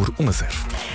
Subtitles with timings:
[0.00, 0.50] por 1 a 0.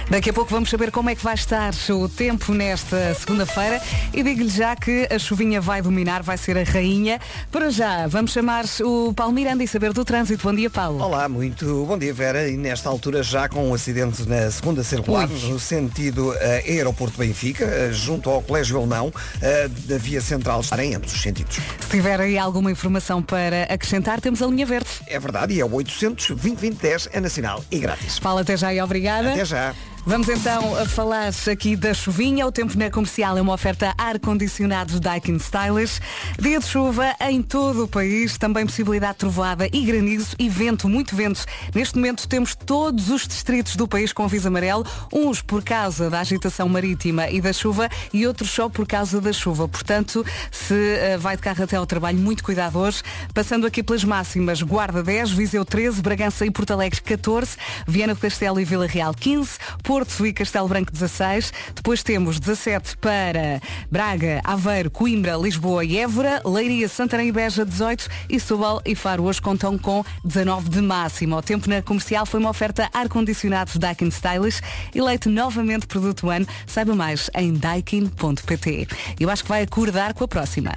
[0.09, 3.79] Daqui a pouco vamos saber como é que vai estar o tempo nesta segunda-feira
[4.12, 7.19] e digo-lhe já que a chuvinha vai dominar, vai ser a rainha.
[7.51, 10.47] Para já, vamos chamar o Paulo Miranda e saber do trânsito.
[10.47, 11.04] Bom dia, Paulo.
[11.04, 12.49] Olá, muito bom dia, Vera.
[12.49, 15.49] E nesta altura já com um acidente na segunda circular, Ui.
[15.49, 20.79] no sentido eh, Aeroporto Benfica, eh, junto ao Colégio Alemão, eh, da via central estar
[20.79, 21.57] em ambos os sentidos.
[21.79, 24.89] Se tiver aí alguma informação para acrescentar, temos a linha verde.
[25.05, 28.17] É verdade, e é o 800 2010 é nacional e grátis.
[28.17, 29.32] Fala até já e obrigada.
[29.32, 29.75] Até já.
[30.07, 32.45] Vamos então a falar aqui da chuvinha.
[32.45, 35.99] O tempo na comercial é uma oferta ar-condicionado Daikin Stylish.
[36.39, 38.38] Dia de chuva em todo o país.
[38.38, 41.44] Também possibilidade de trovoada e granizo e vento, muito vento.
[41.73, 44.85] Neste momento temos todos os distritos do país com aviso amarelo.
[45.11, 49.33] Uns por causa da agitação marítima e da chuva e outros só por causa da
[49.33, 49.67] chuva.
[49.67, 53.02] Portanto, se eh, vai de carro até ao trabalho, muito cuidado hoje.
[53.33, 58.19] Passando aqui pelas máximas, Guarda 10, Viseu 13, Bragança e Porto Alegre 14, Viana do
[58.19, 59.95] Castelo e Vila Real 15, Porto
[60.26, 66.89] e Castelo Branco 16, depois temos 17 para Braga, Aveiro, Coimbra, Lisboa e Évora, Leiria,
[66.89, 71.38] Santarém e Beja 18 e Setúbal e Faro hoje contam com 19 de máximo.
[71.38, 74.61] O tempo na comercial foi uma oferta ar-condicionado Daikin Stylish,
[74.94, 76.45] eleito novamente produto ano.
[76.67, 78.88] Saiba mais em daikin.pt.
[79.17, 80.75] Eu acho que vai acordar com a próxima.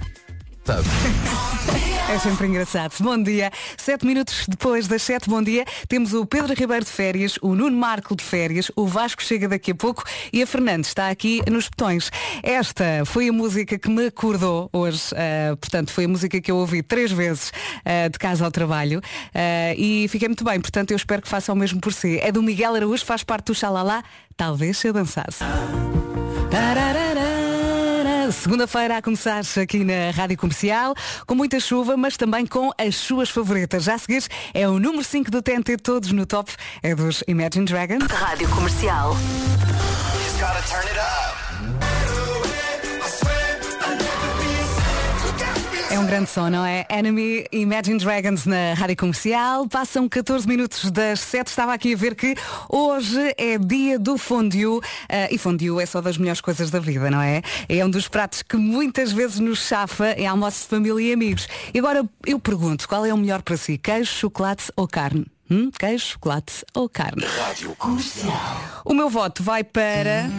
[2.11, 2.95] É sempre engraçado.
[3.01, 3.51] Bom dia.
[3.77, 5.67] Sete minutos depois das sete, bom dia.
[5.89, 9.73] Temos o Pedro Ribeiro de férias, o Nuno Marco de férias, o Vasco chega daqui
[9.73, 12.11] a pouco e a Fernandes está aqui nos botões.
[12.42, 15.03] Esta foi a música que me acordou hoje.
[15.14, 17.53] ah, portanto, foi a música que eu ouvi três vezes
[17.84, 19.03] ah, de casa ao trabalho
[19.34, 20.59] ah, e fiquei muito bem.
[20.61, 22.19] Portanto, eu espero que faça o mesmo por si.
[22.23, 24.03] É do Miguel Araújo, faz parte do Xalala.
[24.34, 25.45] Talvez se eu dançasse.
[26.51, 27.38] Tararara.
[28.33, 30.95] Segunda-feira a começar aqui na Rádio Comercial,
[31.27, 33.85] com muita chuva, mas também com as suas favoritas.
[33.85, 37.65] Já a seguir é o número 5 do TNT, todos no top, é dos Imagine
[37.65, 38.05] Dragons.
[38.11, 39.17] Rádio Comercial.
[46.08, 46.86] Grande som, não é?
[46.89, 49.69] Enemy Imagine Dragons na Rádio Comercial.
[49.69, 51.48] Passam 14 minutos das 7.
[51.48, 52.35] Estava aqui a ver que
[52.67, 54.80] hoje é dia do fondue.
[55.07, 57.42] Ah, e fondue é só das melhores coisas da vida, não é?
[57.69, 61.46] É um dos pratos que muitas vezes nos chafa em almoços de família e amigos.
[61.74, 63.77] E agora eu pergunto, qual é o melhor para si?
[63.77, 65.27] Queijo, chocolate ou carne?
[65.51, 65.70] Hum?
[65.79, 67.23] Queijo, chocolate ou carne?
[67.23, 68.83] Rádio Comercial.
[68.83, 70.30] O meu voto vai para.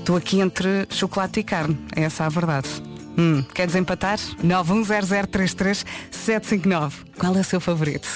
[0.00, 1.78] Estou aqui entre chocolate e carne.
[1.94, 2.95] É essa a verdade.
[3.18, 4.18] Hum, quer desempatar?
[4.44, 6.92] 910033759.
[7.18, 8.06] Qual é o seu favorito?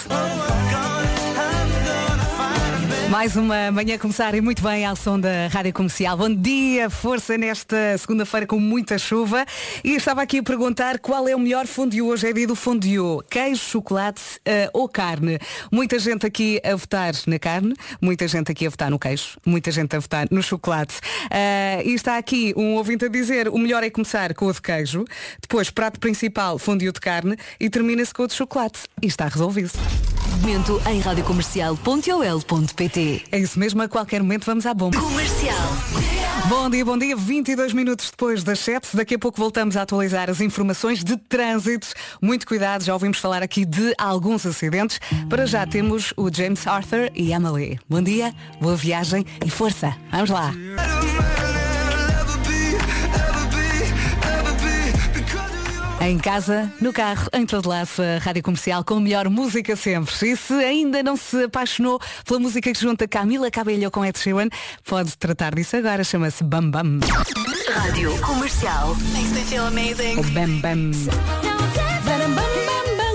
[3.11, 6.17] Mais uma manhã começar e muito bem ao som da Rádio Comercial.
[6.17, 9.45] Bom dia, força nesta segunda-feira com muita chuva.
[9.83, 12.03] E estava aqui a perguntar qual é o melhor fondue.
[12.03, 13.21] Hoje é dia do fondue.
[13.29, 15.41] Queijo, chocolate eh, ou carne?
[15.73, 19.73] Muita gente aqui a votar na carne, muita gente aqui a votar no queijo, muita
[19.73, 20.95] gente a votar no chocolate.
[21.33, 24.63] Eh, e está aqui um ouvinte a dizer o melhor é começar com o de
[24.63, 25.05] queijo,
[25.43, 28.83] depois prato principal, fondue de carne e termina-se com o de chocolate.
[29.03, 29.73] E está resolvido.
[30.43, 33.00] Momento em radiocomercial.ol.pt
[33.31, 35.01] É isso mesmo, a qualquer momento vamos à bomba.
[35.01, 35.57] Comercial.
[36.49, 37.17] Bom dia, bom dia.
[37.17, 38.97] 22 minutos depois das 7.
[38.97, 41.89] Daqui a pouco voltamos a atualizar as informações de trânsito.
[42.21, 45.01] Muito cuidado, já ouvimos falar aqui de alguns acidentes.
[45.29, 47.79] Para já temos o James Arthur e Emily.
[47.89, 49.97] Bom dia, boa viagem e força.
[50.11, 50.53] Vamos lá.
[56.01, 60.15] Em casa, no carro, em todo lado, a rádio comercial com a melhor música sempre.
[60.23, 64.49] E se ainda não se apaixonou pela música que junta Camila Cabello com Ed Sheeran,
[64.85, 66.03] pode tratar disso agora.
[66.03, 67.01] Chama-se Bam Bam.
[67.75, 68.97] Rádio Comercial.
[70.19, 70.91] O Bam Bam.
[70.91, 71.90] Bam, bam, bam, bam.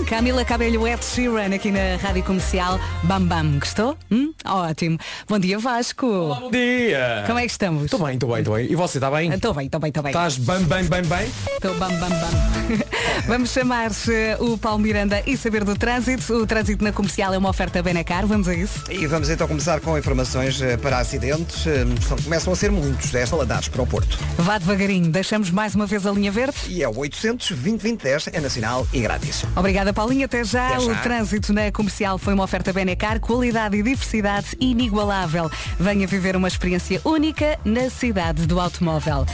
[0.06, 2.80] Camila Cabello, Ed Sheeran aqui na Rádio Comercial.
[3.04, 3.58] Bam Bam.
[3.60, 3.98] Gostou?
[4.12, 4.34] Hum?
[4.46, 5.00] Ótimo.
[5.28, 6.06] Bom dia, Vasco.
[6.06, 7.24] Bom dia!
[7.26, 7.86] Como é que estamos?
[7.86, 8.72] Estou bem, estou bem, estou bem.
[8.72, 9.34] E você está bem?
[9.34, 10.12] Estou bem, estou bem, estou bem.
[10.12, 11.32] Estás bem, bem, bem, bem?
[11.56, 12.86] Estou bam, bam, bam.
[13.28, 16.34] Vamos chamar eh, o Paulo Miranda e saber do trânsito.
[16.34, 18.28] O trânsito na comercial é uma oferta Benacar.
[18.28, 18.84] Vamos a isso.
[18.92, 21.64] E vamos então começar com informações eh, para acidentes.
[22.08, 24.20] São, começam a ser muitos desta ladares para o Porto.
[24.38, 25.10] Vá devagarinho.
[25.10, 26.56] Deixamos mais uma vez a linha verde.
[26.68, 29.44] E é o 800 2010 é nacional e grátis.
[29.56, 30.26] Obrigada, Paulinho.
[30.26, 30.68] Até já.
[30.76, 30.92] Até já.
[30.92, 33.20] O trânsito na comercial foi uma oferta Benacar.
[33.20, 35.50] Qualidade e diversidade inigualável.
[35.80, 39.26] Venha viver uma experiência única na cidade do automóvel.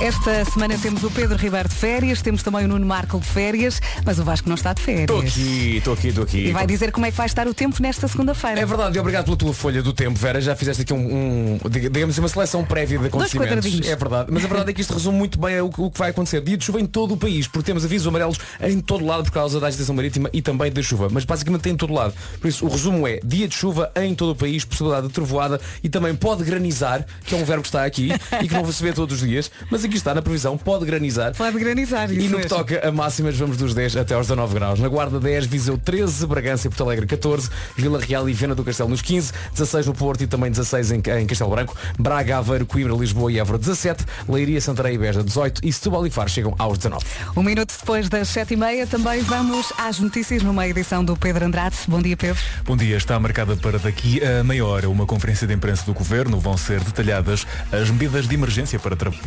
[0.00, 3.80] Esta semana temos o Pedro Ribeiro de férias, temos também o Nuno Marco de férias,
[4.04, 5.02] mas o Vasco não está de férias.
[5.02, 6.38] Estou aqui, estou aqui, estou aqui.
[6.48, 8.58] E vai dizer como é que vai estar o tempo nesta segunda-feira.
[8.60, 10.40] É verdade, e obrigado pela tua folha do tempo, Vera.
[10.40, 13.86] Já fizeste aqui um, um digamos, uma seleção prévia de acontecimentos.
[13.88, 14.30] É verdade.
[14.32, 16.40] Mas a verdade é que isto resume muito bem o, que- o que vai acontecer.
[16.40, 19.30] Dia de chuva em todo o país, porque temos avisos amarelos em todo lado por
[19.32, 21.08] causa da agitação marítima e também da chuva.
[21.10, 22.14] Mas basicamente em todo lado.
[22.40, 25.60] Por isso, o resumo é dia de chuva em todo o país, possibilidade de trovoada
[25.82, 28.10] e também pode granizar, que é um verbo que está aqui
[28.42, 29.50] e que não se vê todos os dias.
[29.70, 31.34] Mas aqui está na previsão, pode granizar.
[31.34, 32.48] Pode granizar, E no que mesmo.
[32.48, 34.80] toca a máximas, vamos dos 10 até aos 19 graus.
[34.80, 38.64] Na Guarda 10, Viseu 13, Bragança e Porto Alegre 14, Vila Real e Viana do
[38.64, 42.66] Castelo nos 15, 16 no Porto e também 16 em, em Castelo Branco, Braga, Aveiro,
[42.66, 46.54] Coimbra, Lisboa e Évora 17, Leiria, Santarém e Beja 18 e Setúbal e Faro chegam
[46.58, 47.04] aos 19.
[47.36, 51.44] Um minuto depois das sete e meia também vamos às notícias numa edição do Pedro
[51.44, 51.76] Andrade.
[51.86, 52.42] Bom dia, Pedro.
[52.64, 56.38] Bom dia, está marcada para daqui a meia hora uma conferência de imprensa do Governo.
[56.38, 59.22] Vão ser detalhadas as medidas de emergência para trabalhar.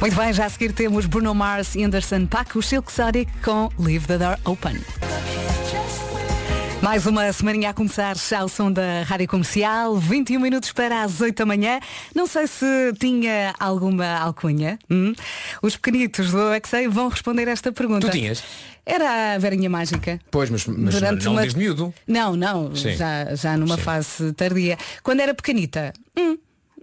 [0.00, 3.70] Muito bem, já a seguir temos Bruno Mars e Anderson Paak, o Silk Sonic com
[3.78, 4.76] Leave the Door Open.
[6.86, 11.36] Mais uma semaninha a começar ao som da Rádio Comercial, 21 minutos para as 8
[11.36, 11.80] da manhã.
[12.14, 12.64] Não sei se
[13.00, 14.78] tinha alguma alcunha.
[14.88, 15.12] hum?
[15.60, 18.06] Os pequenitos do UXA vão responder esta pergunta.
[18.06, 18.40] Tu tinhas?
[18.86, 20.20] Era a Verinha Mágica.
[20.30, 21.92] Pois, mas, mas não uma- desde miúdo.
[22.06, 22.94] Não, não, Sim.
[22.94, 23.82] já, já numa Sim.
[23.82, 24.78] fase tardia.
[25.02, 26.38] Quando era pequenita, hum,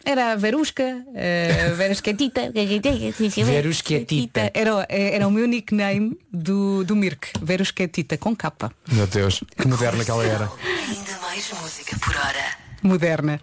[0.06, 2.52] era a Verusca, eh, a Verusquetita.
[3.46, 4.52] Verusquetita.
[4.54, 8.72] Era, era o meu nickname do, do Mirk, Verusquetita, com capa.
[8.92, 10.52] Meu Deus, que moderna que ela era.
[10.88, 12.64] Ainda mais música por hora.
[12.82, 13.40] Moderna.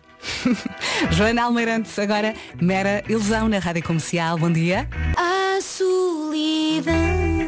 [1.10, 4.36] Joana Almeirantes, agora mera ilusão na Rádio Comercial.
[4.36, 4.86] Bom dia.
[5.16, 7.39] A solidão.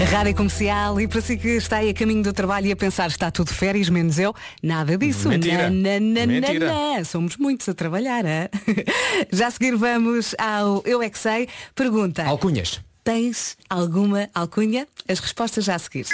[0.00, 2.76] A Rádio Comercial e para si que está aí a caminho do trabalho e a
[2.76, 5.28] pensar está tudo férias, menos eu, nada disso.
[5.28, 5.68] Mentira.
[5.68, 6.66] Na, na, na, Mentira.
[6.72, 7.04] na, na.
[7.04, 8.48] Somos muitos a trabalhar, é?
[9.32, 11.48] Já a seguir vamos ao Eu é Que Sei.
[11.74, 12.24] Pergunta.
[12.24, 12.80] Alcunhas.
[13.02, 14.86] Tens alguma alcunha?
[15.08, 16.06] As respostas já a seguir.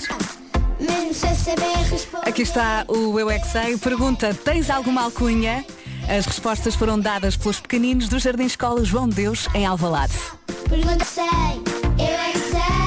[2.22, 3.76] Aqui está o Eu é Que Sei.
[3.76, 5.64] Pergunta, tens alguma alcunha?
[6.08, 10.14] As respostas foram dadas pelos pequeninos do Jardim Escola João de Deus, em Alvalade.
[10.68, 11.24] Pergunta sei.
[11.98, 12.83] Eu é que sei.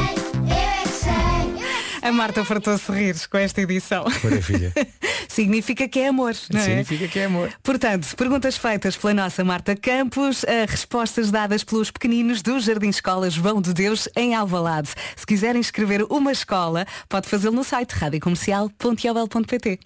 [2.02, 4.06] A Marta fartou-se rir com esta edição.
[4.24, 4.74] Maravilha.
[5.28, 6.64] Significa que é amor, não é?
[6.64, 7.52] Significa que é amor.
[7.64, 13.30] Portanto, perguntas feitas pela nossa Marta Campos, eh, respostas dadas pelos pequeninos do Jardim Escola
[13.30, 14.90] João de Deus em Alvalade.
[15.16, 19.80] Se quiserem escrever uma escola, pode fazê-lo no site radiocomercial.iobel.pt.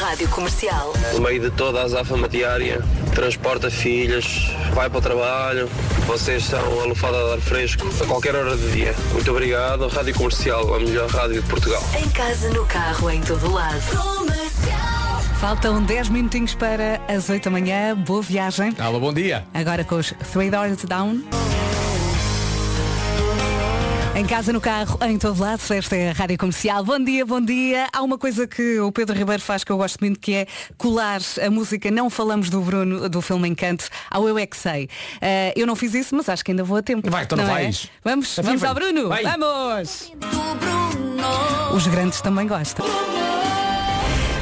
[0.00, 0.92] Rádio Comercial.
[1.14, 2.80] no meio de toda a azáfama diária,
[3.14, 5.68] transporta filhas, vai para o trabalho,
[6.06, 8.94] vocês são a lufada de ar fresco a qualquer hora do dia.
[9.12, 11.82] Muito obrigado, Rádio Comercial, a melhor rádio de Portugal.
[11.98, 14.53] Em casa, no carro, em todo lado.
[15.40, 17.94] Faltam 10 minutinhos para as 8 da manhã.
[17.96, 18.74] Boa viagem.
[18.78, 19.44] Alô, bom dia.
[19.52, 21.22] Agora com os Three Doors Down.
[24.16, 26.84] Em casa, no carro, em todo lado, esta é a Rádio Comercial.
[26.84, 27.88] Bom dia, bom dia.
[27.92, 30.46] Há uma coisa que o Pedro Ribeiro faz que eu gosto muito, que é
[30.78, 34.88] colar a música Não Falamos do Bruno, do filme Encanto, ao Eu É Que Sei.
[35.20, 37.10] Eh, eu não fiz isso, mas acho que ainda vou a tempo.
[37.10, 37.48] Vai, então não é?
[37.48, 37.90] vais.
[38.04, 39.08] Vamos, Afim, vamos ao Bruno.
[39.08, 39.24] Vai.
[39.24, 40.12] Vamos!
[41.74, 42.86] Os grandes também gostam.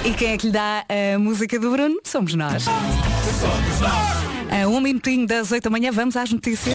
[0.05, 2.01] E quem é que lhe dá a música do Bruno?
[2.03, 2.65] Somos nós.
[4.51, 6.75] A um minutinho das 8 da manhã, vamos às notícias.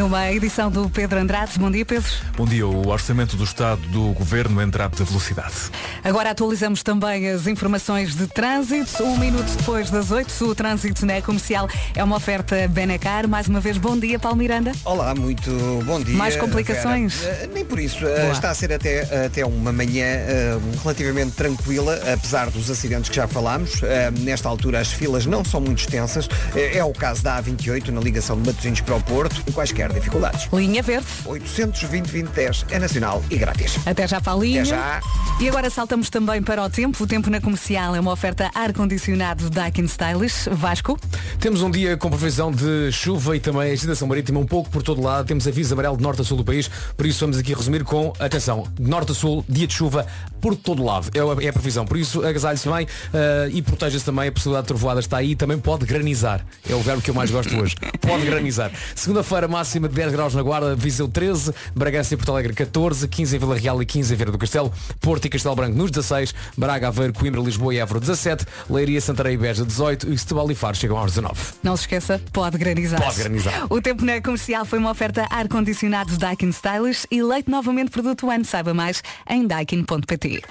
[0.00, 1.58] Numa edição do Pedro Andrade.
[1.58, 2.10] Bom dia, Pedro.
[2.34, 5.54] Bom dia, o orçamento do Estado do Governo entra apta velocidade.
[6.02, 9.04] Agora atualizamos também as informações de trânsito.
[9.04, 13.28] Um minuto depois das 8, o trânsito na comercial é uma oferta Benacar.
[13.28, 14.72] Mais uma vez, bom dia, Paulo Miranda.
[14.86, 15.50] Olá, muito
[15.84, 16.16] bom dia.
[16.16, 17.16] Mais complicações?
[17.16, 17.34] Vera.
[17.42, 18.06] Eh, nem por isso.
[18.06, 18.32] Eh, Boa.
[18.32, 23.28] está a ser até, até uma manhã eh, relativamente tranquila, apesar dos acidentes que já
[23.28, 23.82] falámos.
[24.20, 26.26] Nesta altura as filas não são muito extensas.
[26.54, 29.52] É o caso da A28 na ligação de Matosinhos para o Porto e
[29.92, 30.48] dificuldades.
[30.52, 31.06] Linha Verde.
[31.26, 33.78] 820-2010 é nacional e grátis.
[33.86, 34.62] Até já, Paulinho.
[34.62, 35.00] Até já.
[35.40, 37.02] E agora saltamos também para o tempo.
[37.02, 40.48] O tempo na comercial é uma oferta ar-condicionado Daikin Stylish.
[40.50, 40.98] Vasco.
[41.38, 45.00] Temos um dia com previsão de chuva e também agitação marítima um pouco por todo
[45.00, 45.26] lado.
[45.26, 48.12] Temos aviso amarelo de norte a sul do país, por isso vamos aqui resumir com,
[48.18, 50.06] atenção, de norte a sul, dia de chuva
[50.40, 51.08] por todo lado.
[51.14, 51.84] É a, é a previsão.
[51.84, 54.28] Por isso, agasalhe-se bem eh, e proteja-se também.
[54.28, 55.36] A possibilidade de trovoada está aí.
[55.36, 56.44] Também pode granizar.
[56.68, 57.76] É o verbo que eu mais gosto hoje.
[58.00, 58.70] Pode granizar.
[58.94, 63.36] Segunda-feira, máxima de 10 graus na Guarda, Viseu 13, Bragança e Porto Alegre 14, 15
[63.36, 66.34] em Vila Real e 15 em Vieira do Castelo, Porto e Castelo Branco nos 16,
[66.56, 70.54] Braga, Aveiro, Coimbra, Lisboa e Évora 17, Leiria, Santarém e Beja 18 e Setúbal e
[70.54, 71.40] Faro chegam aos 19.
[71.62, 73.02] Não se esqueça, pode granizar.
[73.02, 73.66] Pode granizar.
[73.70, 78.44] O tempo na comercial foi uma oferta ar-condicionado Daikin Stylish e leite novamente produto One.
[78.44, 80.42] Saiba mais em daikin.pt.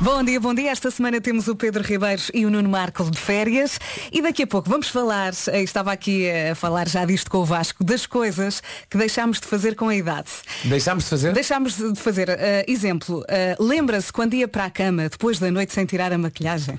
[0.00, 0.70] Bom dia, bom dia.
[0.70, 3.78] Esta semana temos o Pedro Ribeiros e o Nuno Marco de férias.
[4.12, 7.44] E daqui a pouco vamos falar, eh, estava aqui a falar já disto com o
[7.44, 10.28] Vasco, das coisas que deixámos de fazer com a idade.
[10.64, 11.32] Deixámos de fazer?
[11.32, 12.28] Deixámos de fazer.
[12.28, 16.18] eh, exemplo, eh, lembra-se quando ia para a cama depois da noite sem tirar a
[16.18, 16.78] maquilhagem?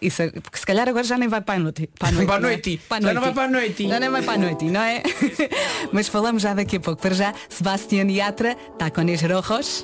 [0.00, 1.88] Isso, é- porque se calhar agora já nem vai para a noite.
[1.98, 2.52] Para a noite, Para a não é?
[2.52, 2.80] noite.
[3.02, 3.88] Já não vai para a noite.
[3.88, 5.02] Já nem vai para a noite, não é?
[5.92, 7.02] Mas falamos já daqui a pouco.
[7.02, 9.02] Para já, Sebastián Yatra, está com
[9.42, 9.82] Rojos.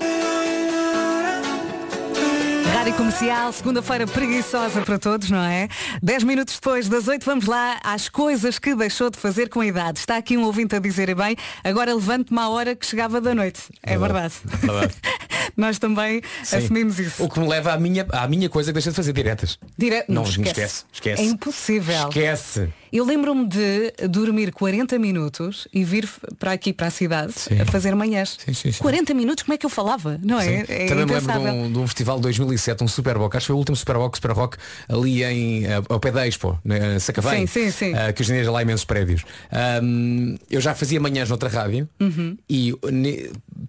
[2.78, 5.68] Rádio Comercial, segunda-feira preguiçosa para todos, não é?
[6.00, 9.66] Dez minutos depois das oito, vamos lá às coisas que deixou de fazer com a
[9.66, 9.98] idade.
[9.98, 13.62] Está aqui um ouvinte a dizer bem, agora levante-me à hora que chegava da noite.
[13.82, 14.34] É verdade.
[14.44, 14.94] Verdade.
[15.56, 16.56] Nós também Sim.
[16.56, 17.24] assumimos isso.
[17.24, 19.58] O que me leva à minha, à minha coisa que deixa de fazer diretas.
[19.76, 20.04] Dire...
[20.06, 21.20] Não, esquece, esquece.
[21.20, 22.08] É impossível.
[22.08, 22.72] Esquece.
[22.92, 27.60] Eu lembro-me de dormir 40 minutos e vir para aqui, para a cidade, Sim.
[27.60, 28.36] a fazer manhãs.
[28.44, 28.78] Sim, sim, sim.
[28.82, 30.18] 40 minutos, como é que eu falava?
[30.22, 30.64] Não é?
[30.68, 33.44] É Também me lembro de um, de um festival de 2007, um Super Rock, acho
[33.44, 34.56] que foi o último Super Rock, Super Rock
[34.88, 37.94] ali em, eh, ao pé da Expo, na Sacavém, Sim, sim, sim.
[37.94, 39.22] eh, que hoje em dia lá há imensos prédios.
[39.52, 42.36] Ahm, eu já fazia manhãs noutra rádio Uhum.
[42.48, 42.74] e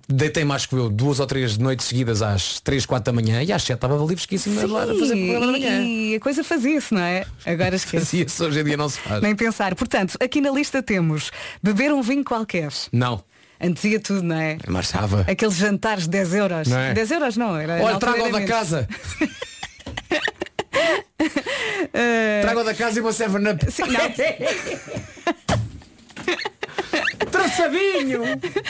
[0.08, 3.52] deitei mais que eu duas ou três noites seguidas às 3, 4 da manhã e
[3.52, 5.82] às 7 estava livresquíssimo lá a fazer programa da manhã.
[5.82, 7.26] e, e a coisa fazia-se, não é?
[7.46, 8.06] Agora esquece.
[8.10, 9.09] Fazia-se hoje em dia não se faz.
[9.22, 9.76] Nem pensar.
[9.76, 12.72] Portanto, aqui na lista temos beber um vinho qualquer.
[12.92, 13.24] Não,
[13.62, 14.58] Antes ia tudo, não é?
[14.70, 15.26] marchava.
[15.30, 16.70] Aqueles jantares de 10 euros.
[16.70, 16.94] Não é?
[16.94, 17.74] 10 euros não, era.
[17.84, 18.88] Olha, era da casa.
[22.42, 23.70] Traga-o da casa e uma 7-up.
[23.70, 24.00] Sim, não.
[27.32, 28.24] Traçadinho!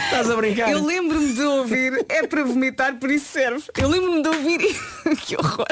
[0.05, 0.71] Estás a brincar?
[0.71, 3.63] Eu lembro-me de ouvir, é para vomitar, por isso serve.
[3.77, 4.59] Eu lembro-me de ouvir
[5.25, 5.67] que horror.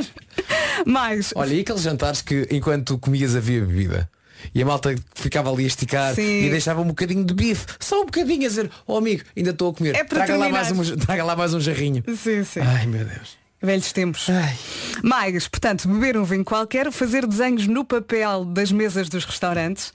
[0.86, 4.10] Mas Olha, e aqueles jantares que enquanto comias havia bebida?
[4.54, 6.46] E a malta ficava ali a esticar Sim.
[6.46, 9.72] e deixava um bocadinho de bife, só um bocadinho a dizer, oh amigo, ainda estou
[9.72, 9.96] a comer.
[9.96, 12.04] É traga, lá mais um, traga lá mais um jarrinho.
[12.16, 12.60] sim, sim.
[12.62, 13.38] Ai meu Deus.
[13.62, 14.30] Velhos tempos.
[14.30, 14.56] Ai.
[15.04, 19.92] Mais, portanto, beber um vinho qualquer, fazer desenhos no papel das mesas dos restaurantes.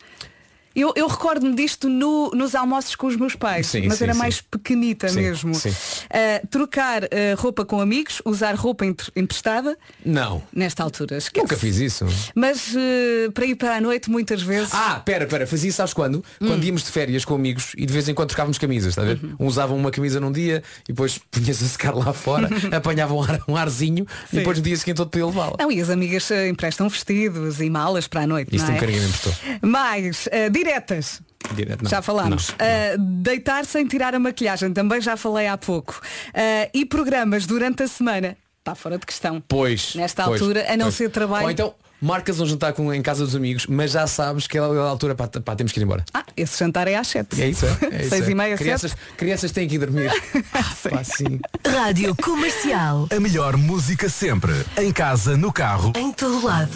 [0.74, 4.12] Eu, eu recordo-me disto no- nos almoços com os meus pais, Sim, mas sim, era
[4.14, 4.18] sim.
[4.18, 5.54] mais pequenita mesmo.
[5.54, 5.72] sim.
[6.10, 8.84] Ah, trocar ah, roupa com amigos, usar roupa
[9.16, 11.16] emprestada, Não, nesta altura.
[11.18, 11.42] esquece.
[11.44, 12.06] nunca fiz isso.
[12.34, 14.70] Mas eh, para ir para a noite muitas vezes.
[14.72, 16.24] Ah, pera, pera, fazia isso sabes quando?
[16.40, 16.46] Hum.
[16.48, 19.04] Quando íamos de férias com amigos e de vez em quando trocávamos camisas, está a
[19.06, 19.20] ver?
[19.22, 19.36] Uhum.
[19.40, 23.22] Um usava uma camisa num dia e depois punha-se a secar lá fora, apanhava um,
[23.22, 25.56] ar- um arzinho e depois no dia seguinte todo podia levá-la.
[25.58, 28.54] Não, e as amigas eh, emprestam vestidos e malas para a noite.
[28.54, 28.74] Isso não é?
[28.74, 29.32] nunca ninguém me emprestou.
[29.62, 31.20] Mais, eh, diretas.
[31.54, 31.90] Direto, não.
[31.90, 32.48] Já falámos.
[32.48, 36.00] Não, Uh, deitar sem tirar a maquilhagem, também já falei há pouco.
[36.28, 38.36] Uh, e programas durante a semana.
[38.58, 39.42] Está fora de questão.
[39.48, 39.94] Pois.
[39.96, 40.94] Nesta pois, altura, a não pois.
[40.94, 41.44] ser trabalho.
[41.44, 44.60] Ou então marcas um jantar com, em casa dos amigos, mas já sabes que é
[44.60, 46.04] a altura pá, pá, temos que ir embora.
[46.12, 47.40] Ah, esse jantar é às 7.
[47.40, 47.68] É isso, é?
[47.90, 48.30] é isso, Seis é.
[48.30, 50.10] e meia, crianças, crianças têm que ir dormir.
[50.52, 51.40] Pá, sim.
[51.66, 53.08] Rádio Comercial.
[53.14, 54.52] A melhor música sempre.
[54.76, 55.92] Em casa, no carro.
[55.96, 56.70] Em todo lado.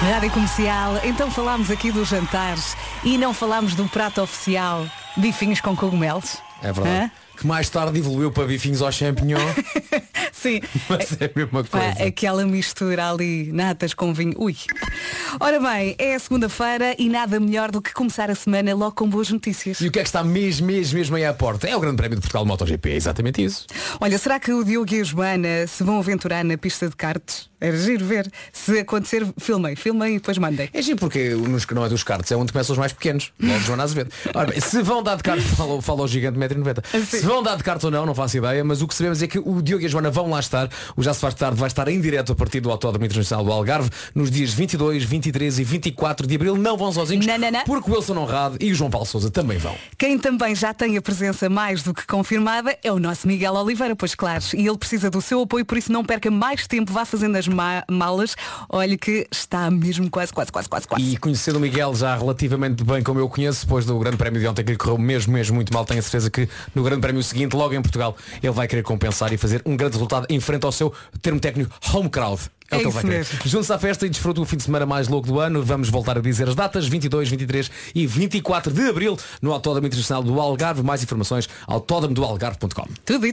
[0.00, 1.00] Rádio Comercial.
[1.02, 4.86] Então falámos aqui dos jantares e não falámos do prato oficial.
[5.16, 6.38] Bifinhos com cogumelos.
[6.62, 7.06] É verdade.
[7.06, 7.10] Hã?
[7.36, 9.38] Que mais tarde evoluiu para bifinhos ao champignon,
[10.40, 10.60] Sim.
[10.88, 12.04] mas é a mesma Pá, coisa.
[12.04, 14.34] aquela mistura ali, natas com vinho.
[14.38, 14.56] Ui.
[15.40, 19.08] Ora bem, é a segunda-feira e nada melhor do que começar a semana logo com
[19.08, 19.80] boas notícias.
[19.80, 21.68] E o que é que está mesmo, mesmo, mesmo aí à porta?
[21.68, 23.66] É o Grande Prémio de Portugal de MotoGP, é exatamente isso.
[24.00, 27.48] Olha, será que o Diogo e a Joana se vão aventurar na pista de karts?
[27.60, 28.30] Era giro ver.
[28.52, 30.70] Se acontecer, filmei, filmei e depois mandei.
[30.72, 33.32] É giro porque nos não é dos karts, é onde começam os mais pequenos.
[33.40, 34.10] Logo Joana Azevedo.
[34.32, 36.84] Ora bem, se vão dar de karts, fala, fala o gigante 1,90m.
[37.04, 37.04] Sim.
[37.04, 39.26] Se vão dar de karts ou não, não faço ideia, mas o que sabemos é
[39.26, 40.68] que o Diogo e a Joana vão lá estar.
[40.96, 43.52] O Já se faz tarde vai estar em direto a partir do Autódromo Internacional do
[43.52, 46.56] Algarve nos dias 22, 23 e 24 de Abril.
[46.56, 47.64] Não vão sozinhos, Não, não, não.
[47.64, 49.74] porque o Wilson Honrado e o João Paulo Souza também vão.
[49.96, 53.94] Quem também já tem a presença mais do que confirmada é o nosso Miguel Oliveira,
[53.96, 57.04] pois claro, e ele precisa do seu apoio, por isso não perca mais tempo, vá
[57.04, 58.34] fazendo as ma- malas.
[58.68, 61.04] Olhe que está mesmo quase, quase, quase, quase, quase.
[61.04, 64.40] E conhecendo o Miguel já relativamente bem como eu o conheço, depois do Grande Prémio
[64.40, 67.00] de ontem que lhe correu mesmo, mesmo muito mal, tenho a certeza que no Grande
[67.00, 70.40] Prémio seguinte, logo em Portugal, ele vai querer compensar e fazer um grande resultado em
[70.40, 72.42] frente ao seu termo técnico home crowd.
[72.70, 73.26] É, É o que ele vai querer.
[73.46, 75.62] Junte-se à festa e desfrute o fim de semana mais louco do ano.
[75.62, 80.22] Vamos voltar a dizer as datas 22, 23 e 24 de Abril no Autódromo Internacional
[80.22, 80.82] do Algarve.
[80.82, 82.86] Mais informações autódromodoalgarve.com.
[83.04, 83.26] Tudo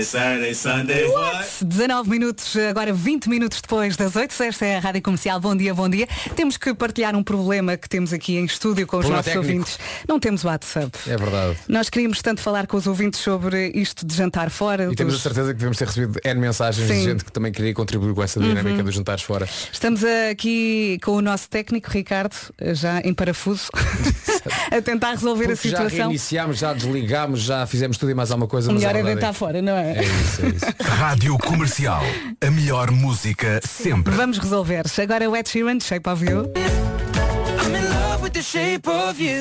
[0.00, 1.64] isso.
[1.64, 5.40] 19 minutos, agora 20 minutos depois das 8, esta é a Rádio Comercial.
[5.40, 6.06] Bom dia, bom dia.
[6.34, 9.52] Temos que partilhar um problema que temos aqui em estúdio com os Problema nossos técnico.
[9.60, 9.78] ouvintes.
[10.08, 10.90] Não temos WhatsApp.
[11.06, 11.58] É verdade.
[11.68, 14.88] Nós queríamos tanto falar com os ouvintes sobre isto de jantar fora.
[14.90, 16.94] E temos a dos- certeza que devemos ter recebido N mensagens Sim.
[16.94, 19.48] de gente que também queria contribuir com essa dinâmica dos jantares fora.
[19.72, 22.34] Estamos aqui com o nosso técnico Ricardo,
[22.72, 23.68] já em parafuso.
[24.70, 26.06] a tentar resolver a Porque já situação.
[26.06, 28.70] reiniciámos, já desligámos, já fizemos tudo e mais alguma coisa.
[28.70, 29.98] A melhor é verdade deitar fora, não é?
[29.98, 30.66] É isso, é isso.
[30.80, 32.02] Rádio Comercial.
[32.40, 34.14] A melhor música sempre.
[34.14, 34.84] Vamos resolver.
[35.02, 36.52] Agora o Ed Sheeran, Shape of You.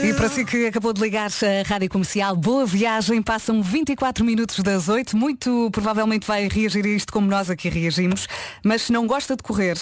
[0.04, 3.22] E para si que acabou de ligar-se à Rádio Comercial, boa viagem.
[3.22, 5.18] Passam 24 minutos das 8.
[5.18, 8.28] Muito provavelmente vai reagir a isto como nós aqui reagimos.
[8.64, 9.78] Mas se não gosta de correr,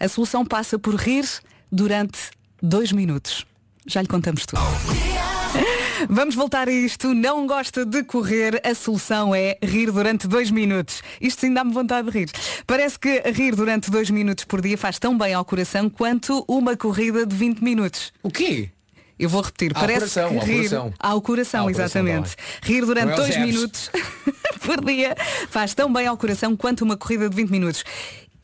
[0.00, 1.24] a solução passa por rir
[1.70, 2.18] durante
[2.62, 3.44] 2 minutos.
[3.86, 4.60] Já lhe contamos tudo.
[6.08, 7.14] Vamos voltar a isto.
[7.14, 11.02] Não gosta de correr, a solução é rir durante dois minutos.
[11.20, 12.30] Isto sim dá-me vontade de rir.
[12.66, 16.76] Parece que rir durante dois minutos por dia faz tão bem ao coração quanto uma
[16.76, 18.12] corrida de 20 minutos.
[18.22, 18.70] O quê?
[19.18, 19.70] Eu vou repetir.
[19.74, 20.94] Ao Parece coração, que ao rir coração.
[20.98, 22.36] ao coração, Ao coração, exatamente.
[22.36, 23.90] tá rir durante é dois minutos
[24.60, 25.14] por dia
[25.50, 27.84] faz tão bem ao coração quanto uma corrida de 20 minutos.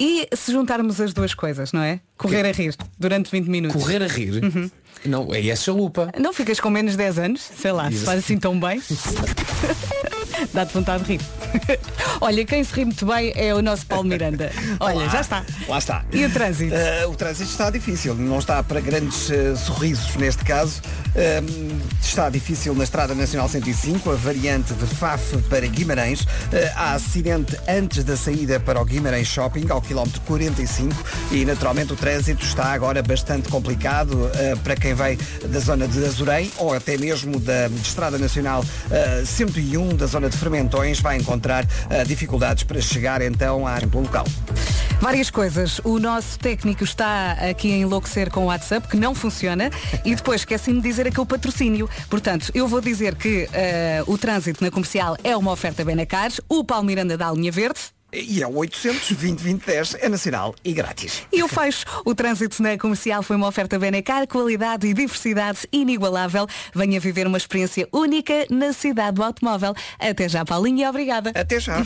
[0.01, 2.01] E se juntarmos as duas coisas, não é?
[2.17, 3.83] Correr a rir durante 20 minutos.
[3.83, 4.43] Correr a rir?
[4.43, 4.71] Uhum.
[5.05, 6.11] Não, é essa chalupa.
[6.19, 8.05] Não ficas com menos de 10 anos, sei lá, se Isso.
[8.07, 8.81] faz assim tão bem.
[10.53, 11.21] Dá-te vontade de rir.
[12.21, 14.51] Olha, quem se ri muito bem é o nosso Paulo Miranda.
[14.81, 15.09] Olha, Olá.
[15.09, 15.45] já está.
[15.69, 16.05] Lá está.
[16.13, 16.75] E o trânsito?
[16.75, 20.81] Eh, o trânsito está difícil, não está para grandes eh, sorrisos neste caso.
[21.15, 21.43] Eh,
[22.01, 26.27] está difícil na Estrada Nacional 105, a variante de Faf para Guimarães.
[26.53, 30.95] Eh, há acidente antes da saída para o Guimarães Shopping, ao quilómetro 45,
[31.33, 34.31] e naturalmente o trânsito está agora bastante complicado
[34.63, 35.19] para quem vai
[35.49, 40.39] da zona de Azurém ou até mesmo da Estrada Nacional eh, 101, da zona de
[40.39, 44.25] Fermentões, vai encontrar eh, dificuldades para chegar então à pelo local.
[45.01, 45.81] Várias coisas.
[45.83, 49.71] O nosso técnico está aqui a enlouquecer com o WhatsApp, que não funciona.
[50.03, 51.89] E depois esqueci-me de dizer aqui o patrocínio.
[52.09, 56.65] Portanto, eu vou dizer que eh, o trânsito na comercial é uma oferta Benacar, o
[56.65, 57.81] Paulo Miranda da linha verde.
[58.13, 61.23] E é o 800 2010 é nacional e grátis.
[61.33, 61.85] E eu fecho.
[62.05, 66.47] O trânsito na comercial foi uma oferta Benacar, qualidade e diversidade inigualável.
[66.75, 69.75] Venha viver uma experiência única na cidade do automóvel.
[69.99, 71.31] Até já, Paulinho, e obrigada.
[71.35, 71.85] Até já.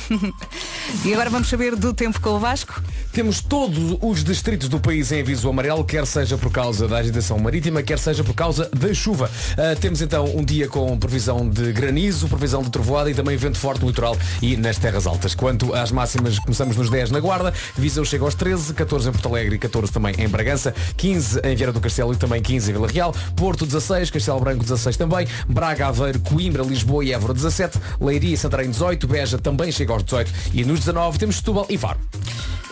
[1.05, 2.83] e agora vamos saber do tempo com o Vasco.
[3.15, 7.39] Temos todos os distritos do país em aviso amarelo, quer seja por causa da agitação
[7.39, 9.31] marítima, quer seja por causa da chuva.
[9.57, 13.57] Ah, temos então um dia com previsão de granizo, previsão de trovoada e também vento
[13.57, 15.33] forte no litoral e nas terras altas.
[15.33, 19.29] Quanto às máximas, começamos nos 10 na Guarda, Viseu chega aos 13, 14 em Porto
[19.29, 22.75] Alegre e 14 também em Bragança, 15 em Vieira do Castelo e também 15 em
[22.75, 27.79] Vila Real, Porto 16, Castelo Branco 16 também, Braga, Aveiro, Coimbra, Lisboa e Évora 17,
[28.01, 31.79] Leiria e Santarém 18, Beja também chega aos 18 e nos 19 temos Setúbal e
[31.79, 32.01] Faro.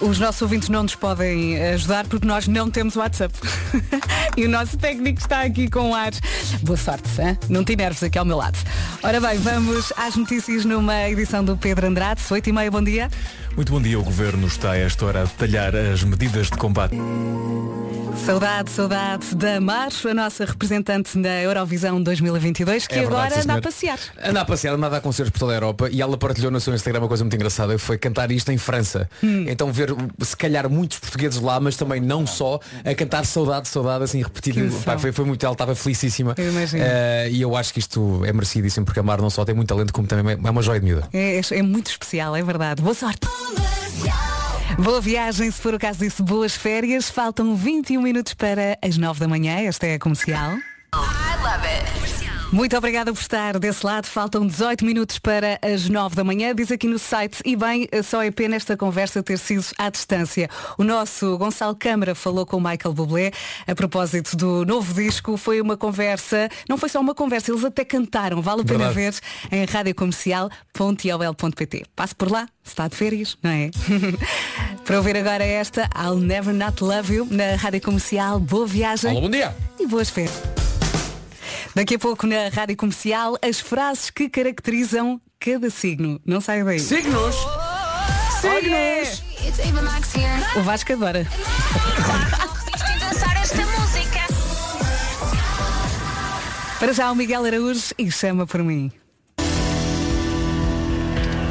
[0.03, 3.35] Os nossos ouvintes não nos podem ajudar porque nós não temos WhatsApp.
[4.37, 6.13] e o nosso técnico está aqui com ar.
[6.63, 7.37] Boa sorte, hein?
[7.49, 8.59] não te nervos aqui ao meu lado.
[9.03, 12.23] Ora bem, vamos às notícias numa edição do Pedro Andrade.
[12.31, 13.11] 8 e meia, bom dia.
[13.57, 13.99] Muito bom dia.
[13.99, 16.97] O Governo está a esta hora a detalhar as medidas de combate.
[18.27, 23.41] Saudade, saudade da Mar, a nossa representante na Eurovisão 2022, que É verdade, agora sim,
[23.49, 23.99] anda a passear.
[24.23, 26.61] Anda a passear, anda a dar concertos por toda a Europa e ela partilhou no
[26.61, 29.09] seu Instagram uma coisa muito engraçada, foi cantar isto em França.
[29.25, 29.47] Hum.
[29.49, 34.05] Então ver se calhar muitos portugueses lá, mas também não só, a cantar saudade, saudade,
[34.05, 34.73] assim repetido.
[34.85, 36.35] Pá, foi, foi muito, ela estava felicíssima.
[36.39, 36.83] Eu imagino.
[36.85, 39.69] Eh, e eu acho que isto é merecidíssimo, porque a Mar não só tem muito
[39.71, 41.09] talento, como também é uma joia de miúda.
[41.13, 42.83] É, é- é muito especial, é verdade.
[42.83, 43.27] Boa sorte.
[44.79, 47.09] Boa viagem, se for o caso disso, boas férias.
[47.09, 49.61] Faltam 21 minutos para as 9 da manhã.
[49.61, 50.57] Esta é a comercial.
[52.53, 54.07] Muito obrigada por estar desse lado.
[54.07, 56.55] Faltam 18 minutos para as 9 da manhã.
[56.55, 60.51] Diz aqui no site, e bem, só é pena esta conversa ter sido à distância.
[60.77, 63.31] O nosso Gonçalo Câmara falou com o Michael Bublé
[63.67, 65.39] a propósito do novo disco.
[65.39, 68.43] Foi uma conversa, não foi só uma conversa, eles até cantaram.
[68.43, 69.23] Vale a pena Verdade.
[69.51, 71.85] ver em radiocomercial.iol.pt.
[71.97, 73.71] Passe por lá, se está de férias, não é?
[74.85, 78.39] para ouvir agora esta, I'll Never Not Love You, na Rádio Comercial.
[78.39, 79.57] Boa viagem Alô, bom dia!
[79.81, 80.62] e boas férias.
[81.75, 86.21] Daqui a pouco na Rádio Comercial, as frases que caracterizam cada signo.
[86.25, 86.79] Não saia daí.
[86.79, 87.37] Signos!
[88.41, 89.23] Signos!
[90.57, 91.27] O Vasco adora.
[96.79, 98.91] Para já o Miguel Araújo e chama por mim.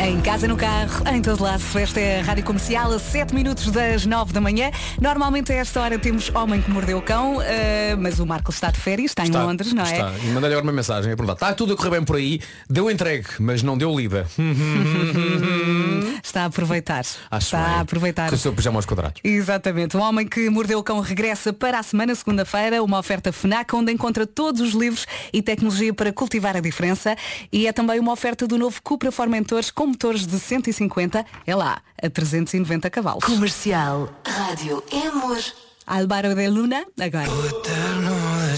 [0.04, 3.70] Em casa, no carro, em todo lado, esta é a Rádio Comercial, a 7 minutos
[3.70, 4.72] das 9 da manhã.
[5.00, 8.72] Normalmente a esta hora temos Homem que Mordeu o Cão, eh, mas o Marco está
[8.72, 9.92] de férias, está, em Londres, não é?
[9.92, 10.12] Está.
[10.24, 12.90] E mandei-lhe agora uma mensagem a perguntar, está tudo a correr bem por aí, deu
[12.90, 14.26] entregue, mas não deu lida.
[16.24, 17.00] Está a aproveitar.
[17.00, 17.74] Acho está bem.
[17.74, 18.30] a aproveitar.
[18.30, 19.20] Com o seu pijama aos quadrados.
[19.24, 19.98] Exatamente.
[19.98, 23.92] O Homem que Mordeu o Cão regressa para a semana, segunda-feira, uma oferta FNAC, onde
[23.92, 27.16] encontra todos os livros e tecnologia para cultivar a diferença.
[27.52, 31.82] E é também uma oferta do novo Cupra Formentores com motores de 150, é lá,
[32.02, 33.24] a 390 cavalos.
[33.24, 34.10] Comercial.
[34.26, 35.38] Rádio Amor.
[35.86, 37.28] Álvaro de Luna, agora.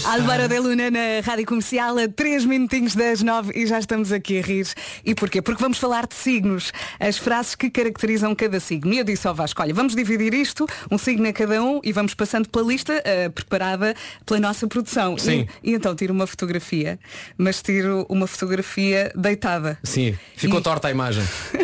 [0.02, 4.38] Álvaro de Luna na Rádio Comercial a 3 minutinhos das 9 e já estamos aqui
[4.38, 4.66] a rir.
[5.04, 5.40] E porquê?
[5.40, 8.92] Porque vamos falar de signos, as frases que caracterizam cada signo.
[8.92, 11.92] E eu disse ao Vasco, olha, vamos dividir isto, um signo a cada um e
[11.92, 13.94] vamos passando pela lista eh, preparada
[14.26, 15.16] pela nossa produção.
[15.16, 15.46] Sim.
[15.62, 16.98] E, e então tiro uma fotografia,
[17.38, 19.78] mas tiro uma fotografia deitada.
[19.84, 21.22] Sim, ficou E- torta a imagem.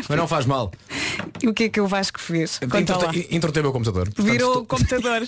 [0.09, 0.71] Mas não faz mal.
[1.43, 2.61] E o que é que o Vasco fez?
[3.31, 4.07] Introtei o meu computador.
[4.11, 5.23] Portanto, Virou estou- o computador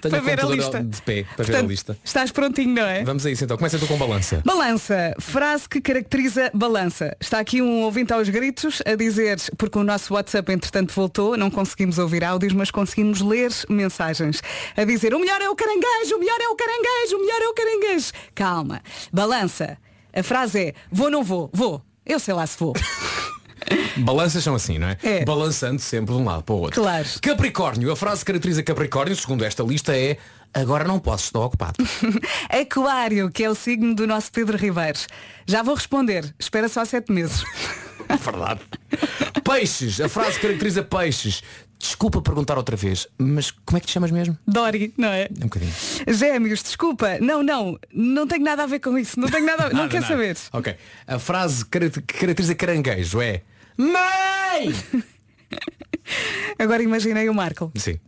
[0.00, 0.82] para ver a lista.
[0.82, 1.98] de pé, para ver Portanto, a lista.
[2.24, 3.04] Estás prontinho, não é?
[3.04, 3.54] Vamos a isso então.
[3.54, 4.40] Começa tu com balança.
[4.46, 7.14] Balança, frase que caracteriza balança.
[7.20, 11.50] Está aqui um ouvinte aos gritos a dizer, porque o nosso WhatsApp entretanto voltou, não
[11.50, 14.42] conseguimos ouvir áudios, mas conseguimos ler mensagens.
[14.74, 17.48] A dizer, o melhor é o caranguejo, o melhor é o caranguejo, o melhor é
[17.48, 18.12] o caranguejo.
[18.34, 18.80] Calma.
[19.12, 19.76] Balança.
[20.10, 21.82] A frase é, vou não vou, vou.
[22.06, 22.72] Eu sei lá se vou.
[23.98, 24.96] Balanças são assim, não é?
[25.02, 25.24] É.
[25.24, 26.80] Balançando sempre de um lado para o outro.
[26.80, 27.06] Claro.
[27.20, 27.92] Capricórnio.
[27.92, 30.16] A frase que caracteriza Capricórnio, segundo esta lista, é
[30.54, 31.76] agora não posso, estou ocupado.
[32.48, 35.06] Aquário, que é o signo do nosso Pedro Ribeiros.
[35.46, 36.34] Já vou responder.
[36.38, 37.42] Espera só sete meses.
[38.22, 38.60] Verdade.
[39.42, 40.00] Peixes.
[40.00, 41.42] A frase caracteriza peixes.
[41.78, 44.38] Desculpa perguntar outra vez, mas como é que te chamas mesmo?
[44.46, 45.28] Dori, não é?
[45.30, 45.72] Um bocadinho.
[46.08, 47.18] Gêmeos, desculpa.
[47.20, 47.78] Não, não.
[47.92, 49.20] Não tenho nada a ver com isso.
[49.20, 49.74] Não tenho nada a ver.
[49.74, 50.14] não quer nada.
[50.14, 50.36] saber.
[50.52, 50.76] Ok.
[51.06, 53.42] A frase que caracteriza caranguejo é
[53.76, 54.72] Mãe!
[56.64, 57.70] Agora imaginei o Marco.
[57.76, 57.98] Sim.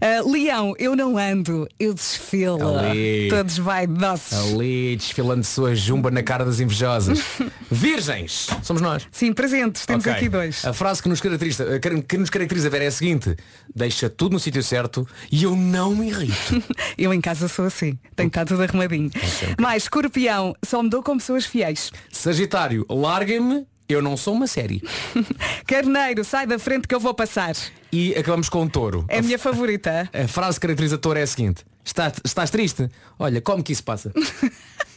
[0.00, 2.78] Ah, leão, eu não ando, eu desfilo.
[2.78, 3.28] Ali.
[3.28, 4.32] Todos vaidosos.
[4.32, 7.20] Ali desfilando sua jumba na cara das invejosas.
[7.70, 8.48] Virgens!
[8.62, 9.06] Somos nós.
[9.12, 10.16] Sim, presentes, temos Ok.
[10.16, 10.64] aqui dois.
[10.64, 13.36] A frase que nos caracteriza, que nos caracteriza Vera, é a seguinte
[13.74, 16.62] Deixa tudo no sítio certo e eu não me irrito
[16.96, 19.10] Eu em casa sou assim, tenho que estar tudo arrumadinho.
[19.60, 21.92] Mais, escorpião, só me dou com pessoas fiéis.
[22.10, 24.82] Sagitário, larguem-me Eu não sou uma série
[25.66, 27.54] Carneiro, sai da frente que eu vou passar.
[27.92, 30.08] E acabamos com o touro É a minha favorita.
[30.14, 32.88] A frase que caracteriza touro é a seguinte estás, estás triste?
[33.18, 34.12] Olha, como que isso passa?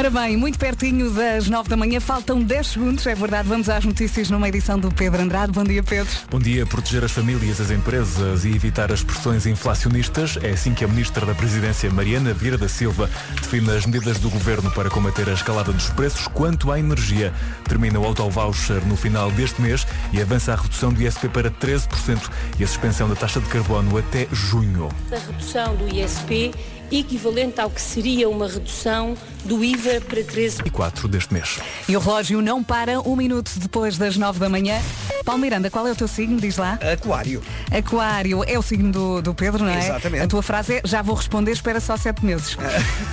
[0.00, 3.84] Ora bem, muito pertinho das 9 da manhã, faltam 10 segundos, é verdade, vamos às
[3.84, 5.52] notícias numa edição do Pedro Andrade.
[5.52, 6.10] Bom dia, Pedro.
[6.30, 6.64] Bom dia.
[6.64, 11.26] Proteger as famílias, as empresas e evitar as pressões inflacionistas é assim que a Ministra
[11.26, 13.10] da Presidência, Mariana Vieira da Silva,
[13.42, 17.30] define as medidas do Governo para combater a escalada dos preços quanto à energia.
[17.68, 22.30] Termina o auto-voucher no final deste mês e avança a redução do ISP para 13%
[22.58, 24.88] e a suspensão da taxa de carbono até junho.
[25.12, 26.54] A redução do ISP
[26.90, 30.66] equivalente ao que seria uma redução do IVA para 13%.
[30.66, 31.58] E 4 deste mês.
[31.88, 34.78] E o relógio não para um minuto depois das 9 da manhã.
[35.24, 36.40] Paulo Miranda, qual é o teu signo?
[36.40, 36.78] Diz lá.
[36.92, 37.42] Aquário.
[37.70, 39.78] Aquário é o signo do, do Pedro, não é?
[39.78, 40.24] Exatamente.
[40.24, 42.56] A tua frase é já vou responder, espera só sete meses.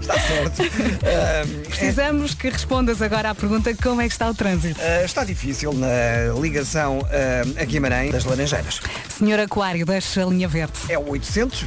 [0.00, 0.62] Está certo.
[1.02, 4.80] Ahm, Precisamos que respondas agora à pergunta como é que está o trânsito.
[4.80, 5.88] ah, está difícil na
[6.40, 8.80] ligação ah, a Guimarães das Laranjeiras.
[9.08, 10.72] Senhor Aquário, deixa a linha verde.
[10.88, 11.62] É o 800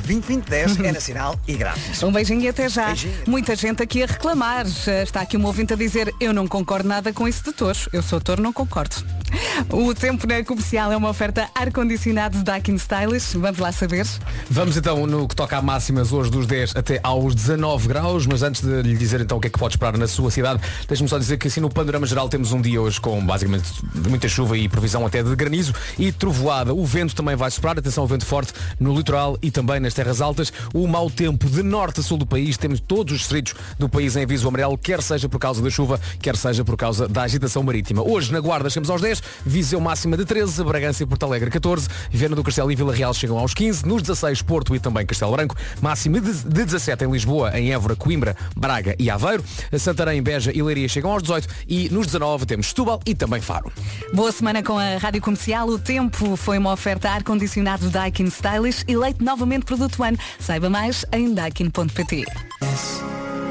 [0.78, 2.04] 2010 é nacional e grátis.
[2.04, 2.88] Um beijinho e até já.
[2.88, 3.14] Beijinho.
[3.28, 4.66] Muita gente aqui a reclamar.
[4.68, 7.88] Já Está aqui um ouvinte a dizer eu não concordo nada com isso de touros.
[7.94, 8.96] Eu sou touro, não concordo.
[9.72, 13.38] O tempo na comercial é uma oferta ar-condicionado da Daikin Stylish.
[13.38, 14.06] Vamos lá saber.
[14.50, 18.44] Vamos então no que toca a máximas hoje dos 10 até aos 19 graus, mas
[18.44, 21.10] antes de lhe dizer então o que é que pode esperar na sua cidade, deixe-me
[21.10, 23.66] só dizer que assim no panorama geral temos um dia hoje com basicamente
[24.08, 26.74] muita chuva e previsão até de granizo e trovoada.
[26.74, 30.22] O vento também vai soprar, atenção ao vento forte no litoral e também nas terras
[30.22, 30.52] altas.
[30.74, 34.16] O mau tempo de norte a sul do país, temos todos os distritos do país
[34.16, 37.64] em aviso amarelo, quer seja por causa da chuva, quer seja por causa da agitação
[37.64, 38.02] marítima.
[38.02, 41.88] Hoje na Guarda chegamos aos 10, Viseu máxima de 13, Bragança e Porto Alegre 14,
[42.10, 45.32] Viana do Castelo e Vila Real chegam aos 15, nos 16 Porto e também Castelo
[45.32, 49.44] Branco, máxima de, de 17 em Lisboa, em Évora, Coimbra, Braga e Aveiro,
[49.78, 53.72] Santarém, Beja e Leiria chegam aos 18 e nos 19 temos Setúbal e também Faro.
[54.14, 55.68] Boa semana com a Rádio Comercial.
[55.68, 60.18] O tempo foi uma oferta ar-condicionado Daikin Stylish, eleito novamente produto ano.
[60.56, 62.24] Saiba mais em daikin.pt.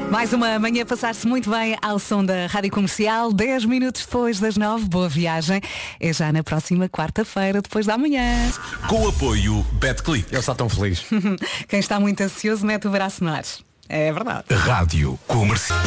[0.09, 4.57] Mais uma manhã passar-se muito bem ao som da Rádio Comercial, 10 minutos depois das
[4.57, 4.85] 9.
[4.85, 5.61] Boa viagem.
[5.99, 8.51] É já na próxima quarta-feira, depois da manhã.
[8.89, 10.25] Com o apoio Betclic.
[10.31, 11.05] Ele está tão feliz.
[11.69, 13.43] Quem está muito ansioso mete o braço no ar.
[13.87, 14.45] É verdade.
[14.51, 15.77] Rádio Comercial.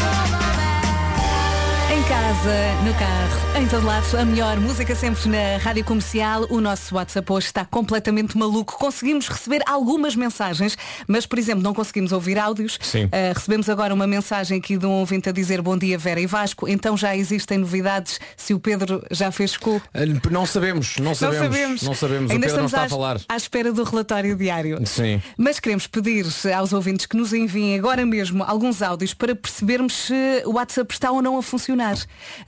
[1.91, 6.47] Em casa, no carro, em todo lado, a melhor música sempre na rádio comercial.
[6.51, 8.77] O nosso WhatsApp hoje está completamente maluco.
[8.79, 12.79] Conseguimos receber algumas mensagens, mas, por exemplo, não conseguimos ouvir áudios.
[12.83, 13.09] Sim.
[13.11, 16.27] Ah, recebemos agora uma mensagem aqui de um ouvinte a dizer bom dia, Vera e
[16.27, 16.69] Vasco.
[16.69, 19.81] Então já existem novidades se o Pedro já fez cu.
[19.95, 21.41] Eh, Não sabemos, não sabemos.
[21.41, 21.83] não sabemos.
[21.83, 22.31] Não sabemos.
[22.31, 23.19] Ainda estamos está à, a falar.
[23.27, 24.79] à espera do relatório diário.
[24.87, 25.23] Sim.
[25.39, 30.43] Mas queremos pedir aos ouvintes que nos enviem agora mesmo alguns áudios para percebermos se
[30.45, 31.78] o WhatsApp está ou não a funcionar.
[31.79, 31.97] Funcionar.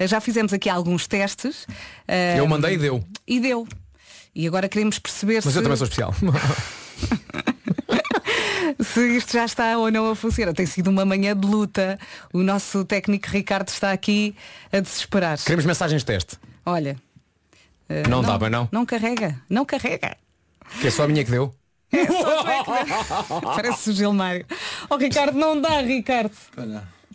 [0.01, 1.66] Já fizemos aqui alguns testes.
[2.09, 3.05] eh, Eu mandei e deu.
[3.27, 3.66] E deu.
[4.35, 6.14] E agora queremos perceber Mas se, eu também sou especial.
[8.81, 10.53] se isto já está ou não a funcionar.
[10.53, 11.99] Tem sido uma manhã de luta.
[12.33, 14.35] O nosso técnico Ricardo está aqui
[14.73, 15.38] a desesperar.
[15.38, 16.37] Queremos mensagens de teste.
[16.64, 16.97] Olha.
[17.88, 18.69] eh, Não dá, bem não?
[18.71, 19.40] Não carrega.
[19.49, 20.16] Não carrega.
[20.81, 21.53] Que é só a minha que deu.
[23.57, 24.47] Parece o Gilmário.
[24.88, 26.31] Oh Ricardo, não dá, Ricardo.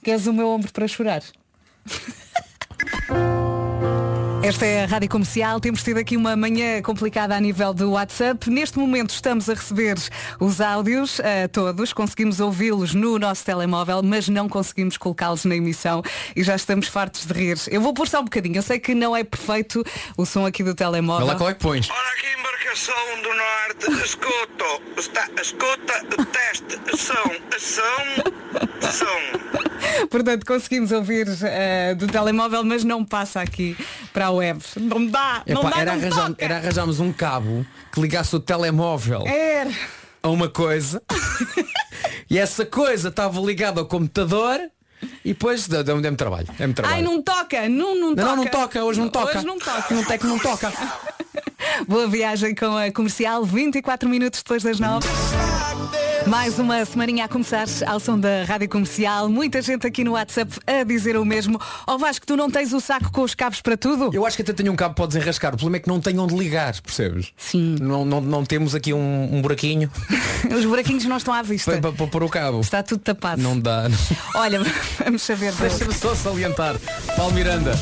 [0.03, 1.23] Queres o meu ombro para chorar?
[4.43, 5.59] Esta é a Rádio Comercial.
[5.59, 8.47] Temos tido aqui uma manhã complicada a nível do WhatsApp.
[8.47, 9.97] Neste momento estamos a receber
[10.39, 11.91] os áudios a todos.
[11.91, 16.03] Conseguimos ouvi-los no nosso telemóvel, mas não conseguimos colocá-los na emissão
[16.35, 17.57] e já estamos fartos de rir.
[17.71, 18.57] Eu vou pôr só um bocadinho.
[18.57, 19.83] Eu sei que não é perfeito
[20.15, 21.25] o som aqui do Olha telemóvel.
[21.25, 21.89] lá qual é que pões.
[21.89, 28.33] Ora aqui embarcação do norte, escuto, está, escuta, teste, ação, ação,
[28.87, 29.74] ação.
[30.09, 33.75] Portanto, conseguimos ouvir eh, do telemóvel, mas não passa aqui
[34.13, 34.59] para a web.
[34.77, 38.39] Não dá, não Epá, dá, era, não arranjar, era arranjarmos um cabo que ligasse o
[38.39, 39.71] telemóvel Era.
[40.21, 41.01] a uma coisa
[42.29, 44.59] e essa coisa estava ligada ao computador
[45.23, 46.47] e depois deu- deu-me deu trabalho.
[46.57, 46.95] Deu-me trabalho.
[46.97, 48.25] Ai, não toca, não, não, Não, toca.
[48.27, 49.37] não, não toca, hoje não toca.
[49.37, 49.93] Hoje não toca.
[49.93, 50.71] Não tem que não toca.
[51.87, 55.07] Boa viagem com a comercial, 24 minutos depois das 9.
[56.27, 59.29] Mais uma semaninha a começar ao som da Rádio Comercial.
[59.29, 61.59] Muita gente aqui no WhatsApp a dizer o mesmo.
[61.85, 64.09] Ó Vasco, tu não tens o saco com os cabos para tudo?
[64.11, 65.53] Eu acho que até tenho um cabo para desenrascar.
[65.53, 67.31] O problema é que não tem onde ligar, percebes?
[67.37, 67.75] Sim.
[67.79, 69.89] Não, não, não temos aqui um, um buraquinho
[70.55, 71.71] Os buraquinhos não estão à vista.
[71.71, 72.59] para, para, para pôr o cabo.
[72.59, 73.41] Está tudo tapado.
[73.41, 73.83] Não dá.
[74.33, 74.59] Olha,
[75.03, 75.53] vamos saber.
[75.53, 76.75] Deixa-me só salientar.
[77.15, 77.73] Paulo Miranda,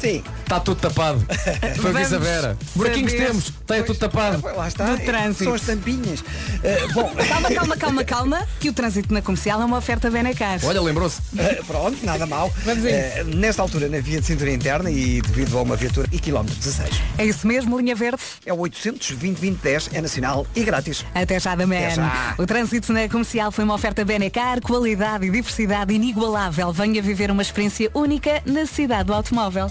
[0.00, 0.24] Sim.
[0.50, 1.24] Está tudo tapado.
[1.80, 2.58] Foi o que disse a Vera.
[2.74, 3.26] Buraquinhos saber.
[3.26, 4.42] temos, está tudo tapado.
[4.56, 4.84] Lá está.
[4.84, 5.44] Do trânsito.
[5.44, 6.24] São as tampinhas.
[6.64, 10.58] Eh, bom, Calma, calma, calma, calma, que o trânsito na comercial é uma oferta Benacar.
[10.64, 11.20] Olha, lembrou-se.
[11.38, 12.52] eh, pronto, nada mal.
[12.64, 12.84] Vamos.
[12.84, 16.56] Eh, nesta altura, na via de cintura interna e devido a uma viatura e quilómetro
[16.56, 16.90] 16.
[17.16, 18.20] É isso mesmo, linha verde.
[18.44, 21.04] É o 800 2010 é nacional e grátis.
[21.14, 21.64] Até já da.
[21.64, 22.34] Até já.
[22.38, 26.72] O trânsito na comercial foi uma oferta Benacar, qualidade e diversidade inigualável.
[26.72, 29.70] Venha viver uma experiência única na cidade do automóvel.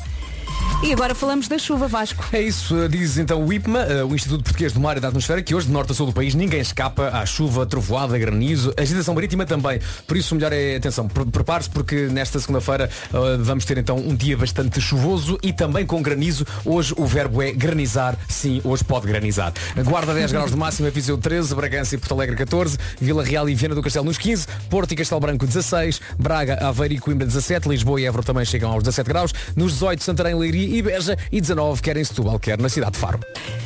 [0.82, 2.24] E agora falamos da chuva, Vasco.
[2.32, 5.10] É isso, uh, diz então o IPMA, uh, o Instituto Português do Mar e da
[5.10, 8.74] Atmosfera, que hoje de norte a sul do país ninguém escapa à chuva, trovoada, granizo,
[8.78, 9.82] agitação marítima também.
[10.08, 14.16] Por isso melhor é, atenção, pre- prepare-se porque nesta segunda-feira uh, vamos ter então um
[14.16, 16.46] dia bastante chuvoso e também com granizo.
[16.64, 19.52] Hoje o verbo é granizar, sim, hoje pode granizar.
[19.84, 23.54] Guarda 10 graus de máxima, Viseu 13, Bragança e Porto Alegre 14, Vila Real e
[23.54, 27.68] Viana do Castelo nos 15, Porto e Castelo Branco 16, Braga, Aveiro e Coimbra 17,
[27.68, 31.42] Lisboa e Évora também chegam aos 17 graus, nos 18 Santarém, Leiria e Beja e
[31.42, 33.20] 19 quer em Setúbal, quer na cidade de Faro.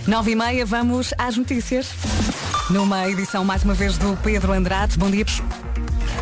[0.07, 1.87] 9 e meia, vamos às notícias.
[2.69, 4.97] Numa edição mais uma vez do Pedro Andrade.
[4.97, 5.25] Bom dia.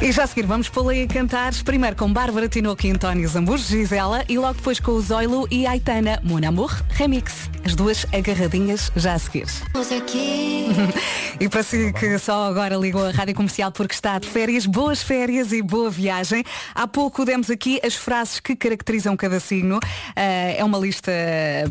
[0.01, 3.63] E já a seguir vamos pô-la a cantar primeiro com Bárbara Tinoco e António Zambujo,
[3.63, 7.49] Gisela e logo depois com o Zoilo e Aitana Mon Amour Remix.
[7.63, 9.45] As duas agarradinhas já a seguir.
[11.39, 15.01] E para si que só agora ligou a rádio comercial porque está de férias, boas
[15.01, 16.43] férias e boa viagem.
[16.75, 19.79] Há pouco demos aqui as frases que caracterizam cada signo.
[20.15, 21.11] Ah, é uma lista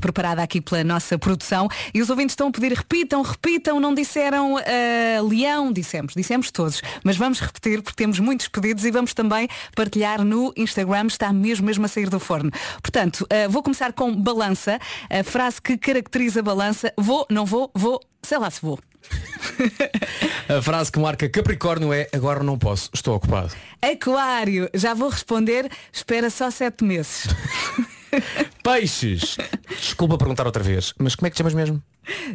[0.01, 4.57] preparada aqui pela nossa produção e os ouvintes estão a pedir repitam, repitam, não disseram
[4.57, 9.47] ah, leão, dissemos, dissemos todos, mas vamos repetir porque temos muitos pedidos e vamos também
[9.77, 12.51] partilhar no Instagram, está mesmo mesmo a sair do forno.
[12.81, 14.79] Portanto, ah, vou começar com balança,
[15.11, 18.79] a frase que caracteriza balança, vou, não vou, vou, sei lá se vou.
[20.49, 23.53] A frase que marca Capricórnio é agora não posso, estou ocupado.
[23.83, 27.27] Aquário, já vou responder, espera só sete meses.
[28.63, 29.37] Peixes.
[29.69, 31.83] Desculpa perguntar outra vez, mas como é que te chamas mesmo?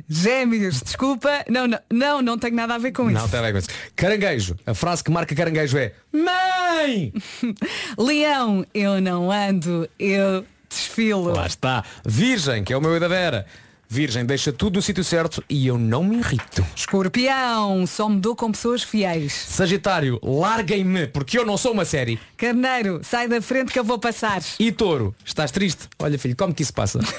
[0.08, 3.30] Gêmeos, desculpa, não, não, não, não tenho nada a ver com Não, isso.
[3.30, 3.68] tem a ver com isso.
[3.96, 4.56] Caranguejo.
[4.66, 7.12] A frase que marca caranguejo é Mãe!
[7.98, 11.34] Leão, eu não ando, eu desfilo.
[11.34, 11.84] Lá está.
[12.06, 13.46] Virgem, que é o meu e da Vera.
[13.88, 16.66] Virgem, deixa tudo no sítio certo e eu não me irrito.
[16.76, 19.34] Escorpião, só me dou com pessoas fiéis.
[19.34, 22.20] Sagitário, larguem-me, porque eu não sou uma série.
[22.38, 24.42] Carneiro, sai da frente que eu vou passar.
[24.60, 25.88] E touro, estás triste?
[26.00, 27.00] Olha filho, como que isso passa?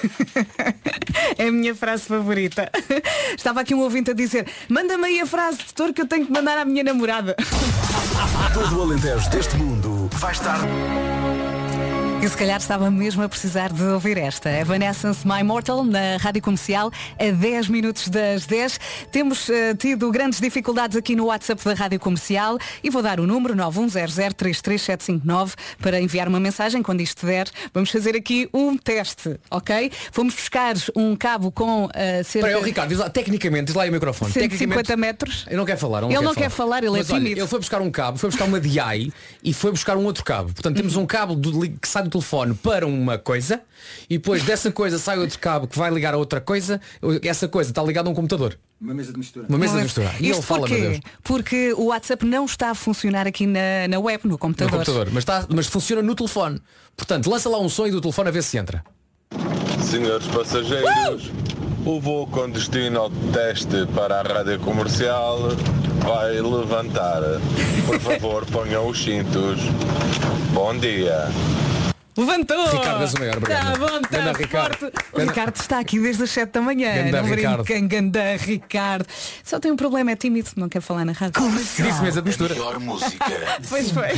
[1.39, 2.71] É a minha frase favorita.
[3.37, 6.27] Estava aqui um ouvinte a dizer, manda-me aí a frase de touro que eu tenho
[6.27, 7.37] que mandar à minha namorada.
[8.55, 10.61] Todo o Alentejo deste mundo vai estar
[12.23, 14.51] E se calhar estava mesmo a precisar de ouvir esta.
[14.51, 18.81] Evanescence My Mortal na Rádio Comercial a 10 minutos das 10.
[19.13, 23.27] Temos eh, tido grandes dificuldades aqui no WhatsApp da Rádio Comercial e vou dar o
[23.27, 27.49] número 910033759 para enviar uma mensagem quando isto der.
[27.73, 29.93] Vamos fazer aqui um teste, ok?
[30.11, 33.83] Fomos buscar um cabo com eh, cerca Espera aí, Ricardo, diz lá, tecnicamente, diz lá
[33.85, 34.33] aí o microfone.
[34.33, 35.45] 150 metros.
[35.49, 36.03] Eu não quero falar.
[36.03, 37.41] Ele não quer falar, ele é Mas, olha, tímido.
[37.43, 39.13] ele foi buscar um cabo, foi buscar uma DI
[39.45, 40.53] e foi buscar um outro cabo.
[40.53, 43.61] Portanto, temos um cabo do que sai do telefone para uma coisa
[44.09, 46.81] e depois dessa coisa sai outro cabo que vai ligar a outra coisa,
[47.23, 48.59] essa coisa está ligada a um computador.
[48.81, 49.47] Uma mesa de mistura.
[49.49, 50.15] Uma mesa de Mas mistura.
[50.21, 50.75] E ele fala, porquê?
[50.79, 51.01] meu Deus.
[51.23, 54.73] Porque o WhatsApp não está a funcionar aqui na, na web, no No computador.
[54.73, 55.07] computador.
[55.11, 56.61] Mas, está, mas funciona no telefone.
[56.97, 58.85] Portanto, lança lá um som e do telefone a ver se entra.
[59.83, 61.31] Senhores passageiros,
[61.85, 65.39] o voo com destino ao teste para a rádio comercial
[66.05, 67.23] vai levantar.
[67.87, 69.61] Por favor, ponham os cintos.
[70.53, 71.29] Bom dia.
[72.17, 72.71] Levantou!
[72.71, 73.73] Ricardo és o maior, obrigado.
[73.73, 74.93] Tá bom, tá Ganda Ricardo.
[75.13, 76.95] O Ricardo está aqui desde as 7 da manhã.
[76.95, 77.65] Ganda não Ricardo.
[77.65, 79.07] brinquem, ganda Ricardo.
[79.45, 81.43] Só tem um problema, é tímido, não quer falar na rádio.
[81.51, 82.57] Disse mesa de mistura.
[83.69, 84.09] Pois foi.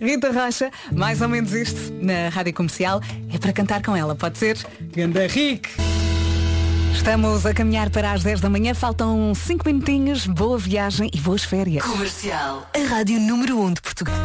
[0.00, 3.00] Rita Rocha, mais ou menos isto, na rádio comercial,
[3.32, 4.58] é para cantar com ela, pode ser?
[4.94, 5.68] Ganda Rick!
[6.92, 11.44] Estamos a caminhar para as 10 da manhã, faltam 5 minutinhos, boa viagem e boas
[11.44, 11.84] férias.
[11.84, 12.68] Comercial.
[12.74, 14.16] A rádio número 1 um de Portugal.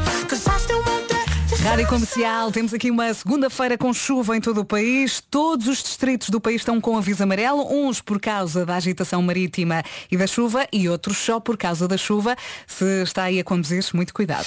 [1.65, 5.19] Rádio Comercial, temos aqui uma segunda-feira com chuva em todo o país.
[5.31, 9.81] Todos os distritos do país estão com aviso amarelo, uns por causa da agitação marítima
[10.11, 12.35] e da chuva e outros só por causa da chuva.
[12.67, 14.45] Se está aí a conduzir, muito cuidado.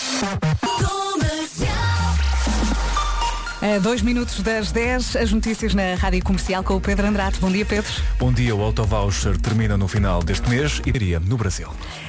[3.60, 7.40] A dois minutos das 10, as notícias na Rádio Comercial com o Pedro Andrade.
[7.40, 7.90] Bom dia, Pedro.
[8.16, 11.68] Bom dia, o autovoucher termina no final deste mês e iria no Brasil.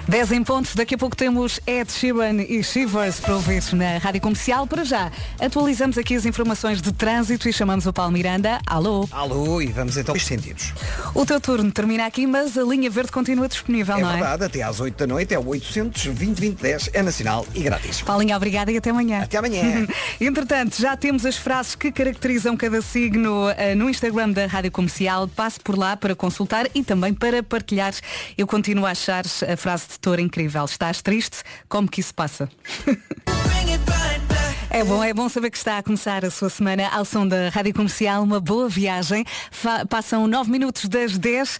[0.09, 4.19] 10 em pontos, daqui a pouco temos Ed Sheeran e Shivers para ouvir na Rádio
[4.19, 4.65] Comercial.
[4.65, 8.59] Para já, atualizamos aqui as informações de trânsito e chamamos o Paulo Miranda.
[8.65, 9.07] Alô?
[9.11, 10.73] Alô, e vamos então aos sentidos.
[11.13, 14.13] O teu turno termina aqui, mas a linha verde continua disponível, É não é?
[14.13, 18.01] verdade, até às 8 da noite é o 800 2010 é nacional e grátis.
[18.01, 19.21] Paulinha, obrigada e até amanhã.
[19.21, 19.85] Até amanhã.
[20.19, 25.27] Entretanto, já temos as frases que caracterizam cada signo eh, no Instagram da Rádio Comercial.
[25.27, 27.93] Passe por lá para consultar e também para partilhar.
[28.35, 30.65] Eu continuo a achar a frase de Touro incrível.
[30.65, 31.37] Estás triste?
[31.67, 32.49] Como que isso passa?
[34.71, 37.49] É bom, é bom saber que está a começar a sua semana ao som da
[37.49, 38.21] Rádio Comercial.
[38.21, 39.25] Uma boa viagem.
[39.51, 41.59] Fa- passam 9 minutos das 10.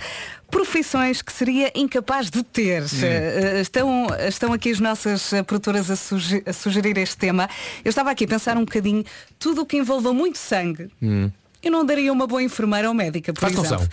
[0.52, 2.84] Profissões que seria incapaz de ter.
[3.02, 7.49] Eh, estão, estão aqui as nossas eh, produtoras a, suge- a sugerir este tema.
[7.84, 9.04] Eu estava aqui a pensar um bocadinho,
[9.39, 10.89] tudo o que envolva muito sangue.
[11.62, 13.69] Eu não daria uma boa enfermeira ou médica, por Faz exemplo.
[13.80, 13.89] confusão.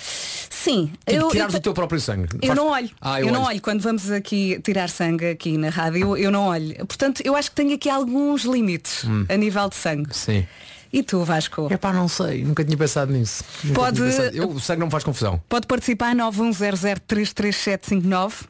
[0.50, 0.92] Sim.
[1.06, 2.28] Tipo, eu, tirares eu o teu próprio sangue.
[2.40, 2.90] eu Faz- não olho.
[3.00, 3.48] Ah, eu eu não olho.
[3.50, 3.60] olho.
[3.62, 6.74] Quando vamos aqui tirar sangue aqui na rádio, eu não olho.
[6.86, 9.26] Portanto, eu acho que tenho aqui alguns limites Hum.
[9.28, 10.16] a nível de sangue.
[10.16, 10.46] Sim.
[10.92, 11.66] E tu, Vasco?
[11.70, 12.44] É pá, não sei.
[12.44, 13.42] Nunca tinha pensado nisso.
[13.64, 14.36] Nunca Pode- pensado.
[14.36, 15.40] Eu, o sangue não me faz confusão.
[15.48, 18.44] Pode participar 910033759.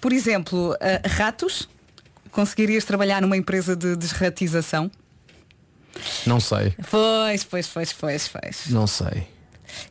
[0.00, 1.68] Por exemplo, eh, ratos.
[2.30, 4.88] Conseguirias trabalhar numa empresa de desratização?
[6.26, 6.74] Não sei.
[6.90, 8.56] Pois, pois, pois, pois, pois.
[8.68, 9.26] Não sei.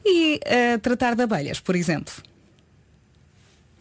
[0.06, 2.13] E eh, tratar de abelhas, por exemplo?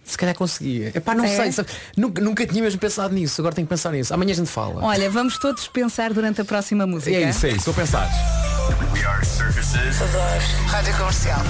[0.04, 0.92] Se calhar conseguia.
[0.94, 1.28] É pá, não É?
[1.36, 1.50] sei.
[1.52, 1.68] sabe?
[1.96, 3.40] Nunca, nunca tinha mesmo pensado nisso.
[3.40, 4.14] Agora tenho que pensar nisso.
[4.14, 4.84] Amanhã a gente fala.
[4.84, 7.16] Olha, vamos todos pensar durante a próxima música.
[7.16, 7.64] é isso, é isso.
[7.64, 8.08] Vou pensar.
[10.68, 11.40] Rádio Comercial.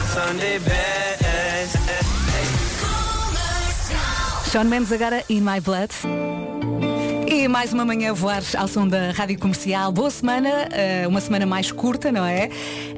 [4.50, 5.90] Sean Mendes agora In My Blood.
[7.48, 9.92] Mais uma manhã voar ao som da Rádio Comercial.
[9.92, 12.48] Boa semana, eh, uma semana mais curta, não é?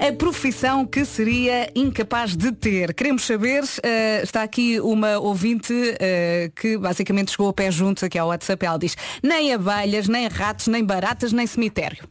[0.01, 2.95] A profissão que seria incapaz de ter.
[2.95, 8.19] Queremos saber, eh, está aqui uma ouvinte eh, que basicamente chegou a pé juntos aqui
[8.19, 8.65] ao WhatsApp.
[8.65, 12.07] Ela diz, nem abelhas, nem ratos, nem baratas, nem cemitério.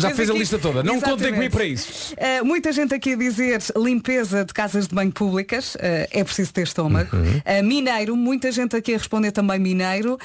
[0.00, 0.82] Já Fez fez a aqui- lista toda.
[0.82, 2.14] Não contem comigo para isso.
[2.14, 5.78] Uh, muita gente aqui a dizer limpeza de casas de banho públicas, uh,
[6.10, 7.14] é preciso ter estômago.
[7.16, 7.38] Uhum.
[7.38, 10.18] Uh, mineiro, muita gente aqui a responder também mineiro.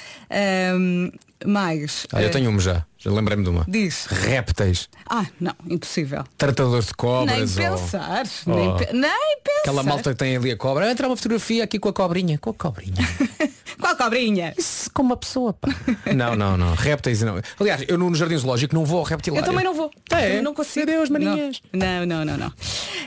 [0.78, 1.12] Um,
[1.46, 2.08] mais.
[2.12, 2.86] Ah, eu tenho uma já.
[3.06, 3.64] Já lembrei-me de uma.
[3.68, 4.08] Diz.
[4.08, 4.90] Répteis.
[5.08, 6.24] Ah, não, impossível.
[6.38, 7.58] Tratadores de nem cobras.
[7.58, 8.24] ou- pensar.
[8.48, 8.76] Nem, Oh.
[8.76, 9.60] pe- nem pensar.
[9.62, 10.90] Aquela malta que tem ali a cobra.
[10.90, 12.40] Entra uma fotografia aqui com a cobrinha.
[12.40, 12.96] Com a cobrinha.
[13.80, 14.54] Qual cobrinha?
[14.58, 15.70] Isso com uma pessoa, pá.
[16.16, 16.74] Não, não, não.
[16.74, 17.40] Répteis não.
[17.60, 19.44] Aliás, eu no Jardim Zoológico não vou ao reptilário.
[19.44, 19.92] Eu também não vou.
[20.12, 20.38] É?
[20.40, 20.90] Eu não consigo.
[20.90, 21.62] Adeus, maninhas.
[21.72, 22.54] Não, não, não, não.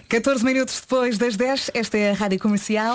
[0.09, 2.95] 14 minutos depois das 10, esta é a Rádio Comercial.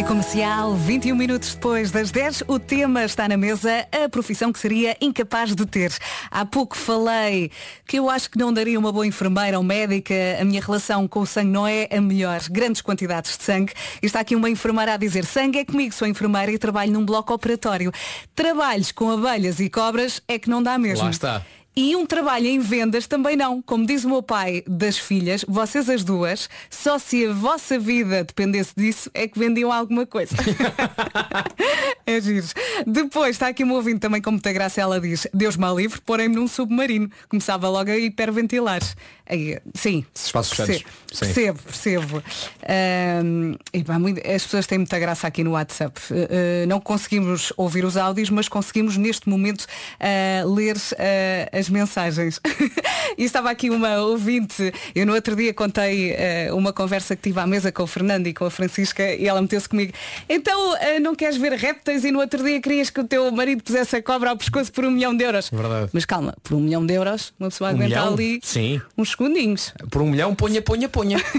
[0.00, 4.58] Rádio Comercial, 21 minutos depois das 10, o tema está na mesa, a profissão que
[4.58, 5.92] seria incapaz de ter.
[6.30, 7.50] Há pouco falei
[7.86, 11.20] que eu acho que não daria uma boa enfermeira ou médica, a minha relação com
[11.20, 13.74] o sangue não é a melhor, grandes quantidades de sangue.
[14.02, 17.04] E está aqui uma enfermeira a dizer, sangue é comigo, sou enfermeira e trabalho num
[17.04, 17.92] bloco operatório.
[18.34, 21.04] Trabalhos com abelhas e cobras é que não dá mesmo.
[21.04, 21.42] Lá está.
[21.76, 23.62] E um trabalho em vendas também não.
[23.62, 28.24] Como diz o meu pai das filhas, vocês as duas, só se a vossa vida
[28.24, 30.34] dependesse disso é que vendiam alguma coisa.
[32.04, 32.46] é giro.
[32.86, 36.34] Depois está aqui um ouvinte também com muita graça, ela diz, Deus mal livre, porém-me
[36.34, 37.08] num submarino.
[37.28, 38.80] Começava logo a hiperventilar.
[39.26, 40.04] Aí, sim.
[40.12, 40.56] Espaços.
[40.56, 41.58] Percebo, percebo.
[41.62, 42.22] percebo.
[42.68, 46.00] Ahm, e pá, muito- as pessoas têm muita graça aqui no WhatsApp.
[46.10, 51.68] Uh, uh, não conseguimos ouvir os áudios, mas conseguimos neste momento uh, ler uh, as
[51.68, 52.40] mensagens.
[53.16, 56.12] e estava aqui uma ouvinte, eu no outro dia contei
[56.50, 59.28] uh, uma conversa que tive à mesa com o Fernando e com a Francisca e
[59.28, 59.92] ela meteu-se comigo.
[60.28, 63.62] Então uh, não queres ver répteis e no outro dia querias que o teu marido
[63.62, 65.50] pusesse a cobra ao pescoço por um milhão de euros.
[65.50, 65.90] Verdade.
[65.92, 68.14] Mas calma, por um milhão de euros, uma pessoa Um aguenta milhão?
[68.14, 68.80] ali Sim.
[68.96, 69.72] uns segundinhos.
[69.90, 71.18] Por um milhão, ponha, ponha, ponha.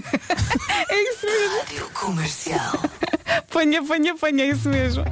[0.90, 1.58] É isso mesmo.
[1.60, 2.80] Rádio Comercial.
[3.50, 5.04] Ponha, ponha, ponha, é isso mesmo.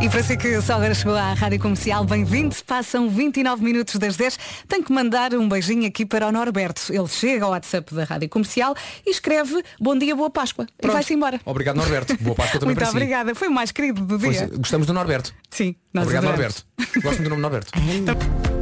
[0.00, 2.56] E para si que só agora chegou à Rádio Comercial, bem-vindo.
[2.66, 4.38] Passam 29 minutos das 10.
[4.66, 6.90] Tenho que mandar um beijinho aqui para o Norberto.
[6.90, 8.74] Ele chega ao WhatsApp da Rádio Comercial
[9.06, 10.66] e escreve Bom dia, boa Páscoa.
[10.78, 10.94] E Pronto.
[10.94, 11.38] vai-se embora.
[11.44, 12.16] Obrigado, Norberto.
[12.18, 12.96] Boa Páscoa também Muito para si.
[12.96, 13.34] obrigada.
[13.34, 14.50] Foi o mais querido do dia.
[14.56, 15.34] Gostamos do Norberto.
[15.50, 16.64] Sim, nós Obrigado, adoramos.
[16.78, 17.02] Norberto.
[17.02, 17.70] Gosto muito do nome Norberto.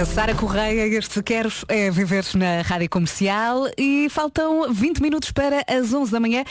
[0.00, 5.64] A Sara Correia, este Queros é viver na Rádio Comercial e faltam 20 minutos para
[5.68, 6.44] as 11 da manhã.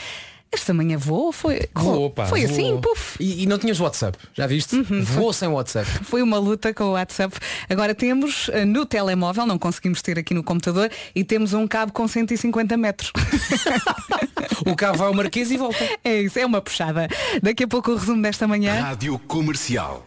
[0.52, 1.32] Esta manhã voou?
[1.32, 2.52] Foi, Voou, pá, foi voou.
[2.52, 3.16] assim, puf.
[3.18, 4.76] E, e não tinhas WhatsApp, já viste?
[4.76, 5.88] Uhum, Voou sem WhatsApp.
[6.04, 7.34] Foi uma luta com o WhatsApp.
[7.70, 11.92] Agora temos eh, no telemóvel, não conseguimos ter aqui no computador, e temos um cabo
[11.92, 13.12] com 150 metros.
[14.64, 15.84] O carro vai ao Marquês e volta.
[16.04, 17.08] É isso, é uma puxada.
[17.42, 18.80] Daqui a pouco o resumo desta manhã.
[18.80, 20.06] Rádio Comercial.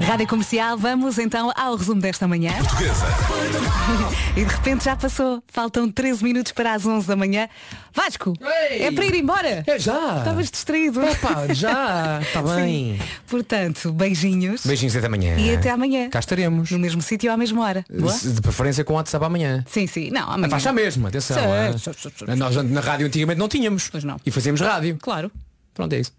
[0.00, 2.52] Rádio Comercial, vamos então ao resumo desta manhã.
[2.58, 3.06] Portuguesa.
[4.36, 5.40] E de repente já passou.
[5.46, 7.48] Faltam 13 minutos para as 11 da manhã.
[7.92, 8.32] Vasco,
[8.70, 8.82] Ei!
[8.82, 9.62] é para ir embora.
[9.64, 10.18] É já.
[10.18, 11.00] Estavas distraído.
[11.04, 12.18] Epá, já.
[12.26, 12.98] Está bem.
[12.98, 13.00] Sim.
[13.28, 14.66] Portanto, beijinhos.
[14.66, 15.36] Beijinhos até amanhã.
[15.36, 16.10] E até amanhã.
[16.10, 16.68] Cá estaremos.
[16.72, 17.84] No mesmo sítio à mesma hora.
[17.88, 18.12] Boa?
[18.12, 19.64] De preferência com WhatsApp amanhã.
[19.68, 20.10] Sim, sim.
[20.10, 20.48] Não, amanhã.
[20.48, 21.36] A faixa mesmo, atenção.
[21.78, 21.92] Sim,
[22.26, 22.34] ah.
[22.34, 23.88] Nós na rádio antigamente não tínhamos.
[23.88, 24.16] Pois não.
[24.26, 24.98] E fazíamos rádio.
[25.00, 25.30] Claro.
[25.72, 26.12] Pronto, é isso.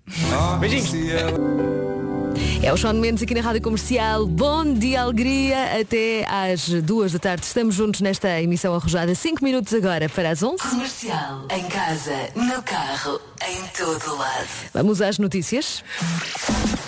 [0.61, 1.74] Beijinhos.
[2.63, 4.25] É o Sean Mendes aqui na Rádio Comercial.
[4.25, 5.79] Bom dia, alegria.
[5.79, 7.45] Até às duas da tarde.
[7.45, 9.13] Estamos juntos nesta emissão arrojada.
[9.13, 10.57] Cinco minutos agora para as 11.
[10.57, 11.45] Comercial.
[11.49, 14.47] Em casa, no carro, em todo lado.
[14.73, 15.83] Vamos às notícias.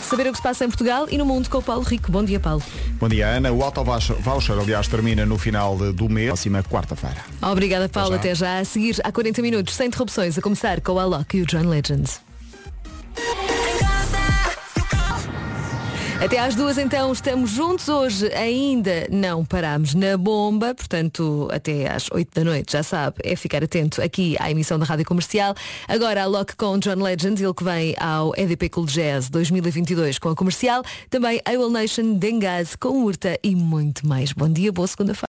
[0.02, 2.12] Saber o que se passa em Portugal e no mundo com o Paulo Rico.
[2.12, 2.64] Bom dia, Paulo.
[3.00, 3.52] Bom dia, Ana.
[3.52, 7.18] O Auto Voucher, aliás, termina no final do mês, próxima quarta-feira.
[7.41, 8.12] Obrigada, Paulo.
[8.12, 8.16] já.
[8.16, 8.60] Até já.
[8.60, 11.68] A seguir, há 40 minutos, sem interrupções, a começar com o Alok e o John
[11.68, 12.22] Legends.
[16.20, 22.09] Até às duas então estamos juntos hoje ainda não parámos na bomba, portanto até às
[22.11, 25.53] oito da noite, já sabe, é ficar atento aqui à emissão da Rádio Comercial.
[25.88, 30.30] Agora a Lock com John Legend, ele que vem ao EDP Cool Jazz 2022 com
[30.30, 34.34] a comercial, também a Will Nation, Dengaz com Urta e muito mais.
[34.34, 35.26] Bom dia, boa segunda-feira.